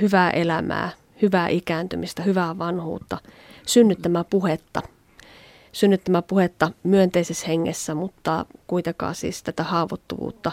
[0.00, 0.90] hyvää elämää,
[1.22, 3.18] hyvää ikääntymistä, hyvää vanhuutta,
[3.66, 4.82] synnyttämään puhetta.
[5.72, 10.52] Synnyttämään puhetta myönteisessä hengessä, mutta kuitenkaan siis tätä haavoittuvuutta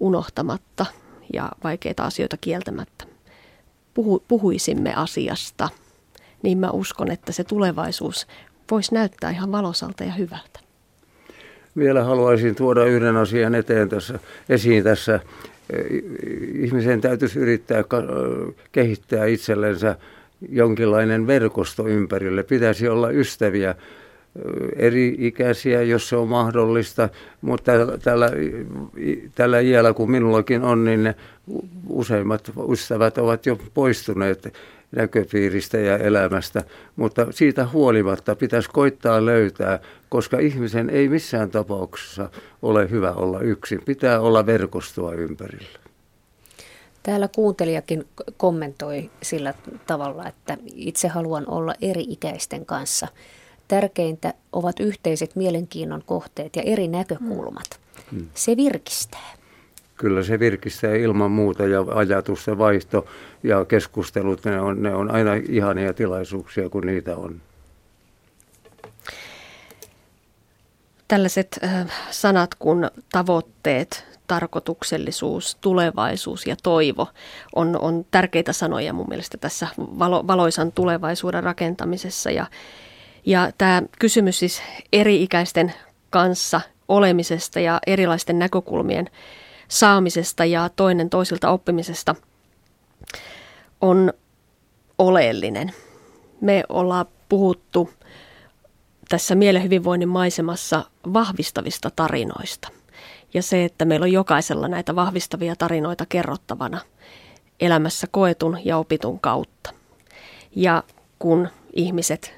[0.00, 0.86] unohtamatta
[1.32, 3.04] ja vaikeita asioita kieltämättä.
[3.94, 5.68] Puhu, puhuisimme asiasta,
[6.42, 8.26] niin mä uskon, että se tulevaisuus
[8.70, 10.60] voisi näyttää ihan valosalta ja hyvältä
[11.78, 15.20] vielä haluaisin tuoda yhden asian eteen tässä, esiin tässä.
[16.54, 17.84] Ihmisen täytyisi yrittää
[18.72, 19.96] kehittää itsellensä
[20.48, 22.42] jonkinlainen verkosto ympärille.
[22.42, 23.74] Pitäisi olla ystäviä,
[24.76, 27.08] eri ikäisiä, jos se on mahdollista,
[27.40, 28.30] mutta tällä,
[29.34, 31.14] tällä iällä, kun minullakin on, niin
[31.88, 34.54] useimmat ystävät ovat jo poistuneet
[34.96, 36.62] näköpiiristä ja elämästä,
[36.96, 39.78] mutta siitä huolimatta pitäisi koittaa löytää,
[40.08, 42.30] koska ihmisen ei missään tapauksessa
[42.62, 43.80] ole hyvä olla yksin.
[43.84, 45.78] Pitää olla verkostoa ympärillä.
[47.02, 48.06] Täällä kuuntelijakin
[48.36, 49.54] kommentoi sillä
[49.86, 53.08] tavalla, että itse haluan olla eri-ikäisten kanssa.
[53.68, 57.80] Tärkeintä ovat yhteiset mielenkiinnon kohteet ja eri näkökulmat.
[58.10, 58.26] Hmm.
[58.34, 59.38] Se virkistää
[59.98, 63.06] kyllä se virkistää ilman muuta ja ajatusten vaihto
[63.42, 67.40] ja keskustelut, ne on, ne on aina ihania tilaisuuksia, kun niitä on.
[71.08, 71.60] Tällaiset
[72.10, 77.08] sanat kuin tavoitteet, tarkoituksellisuus, tulevaisuus ja toivo
[77.54, 82.30] on, on tärkeitä sanoja mun mielestä tässä valo, valoisan tulevaisuuden rakentamisessa.
[82.30, 82.46] Ja,
[83.26, 85.74] ja tämä kysymys siis eri-ikäisten
[86.10, 89.10] kanssa olemisesta ja erilaisten näkökulmien
[89.68, 92.14] saamisesta ja toinen toisilta oppimisesta
[93.80, 94.12] on
[94.98, 95.72] oleellinen.
[96.40, 97.90] Me ollaan puhuttu
[99.08, 102.68] tässä mielen hyvinvoinnin maisemassa vahvistavista tarinoista.
[103.34, 106.80] Ja se, että meillä on jokaisella näitä vahvistavia tarinoita kerrottavana
[107.60, 109.70] elämässä koetun ja opitun kautta.
[110.56, 110.82] Ja
[111.18, 112.34] kun ihmiset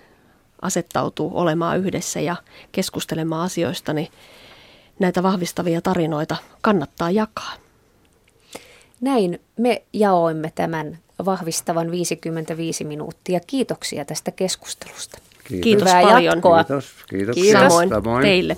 [0.62, 2.36] asettautuu olemaan yhdessä ja
[2.72, 4.08] keskustelemaan asioista, niin
[4.98, 7.52] näitä vahvistavia tarinoita kannattaa jakaa.
[9.00, 13.40] Näin me jaoimme tämän vahvistavan 55 minuuttia.
[13.46, 15.29] Kiitoksia tästä keskustelusta.
[15.50, 16.24] Kiitos, Kiitos paljon.
[16.24, 16.64] Jatkoa.
[16.64, 17.36] Kiitos, kiitos.
[17.52, 18.56] Samoin, Samoin teille.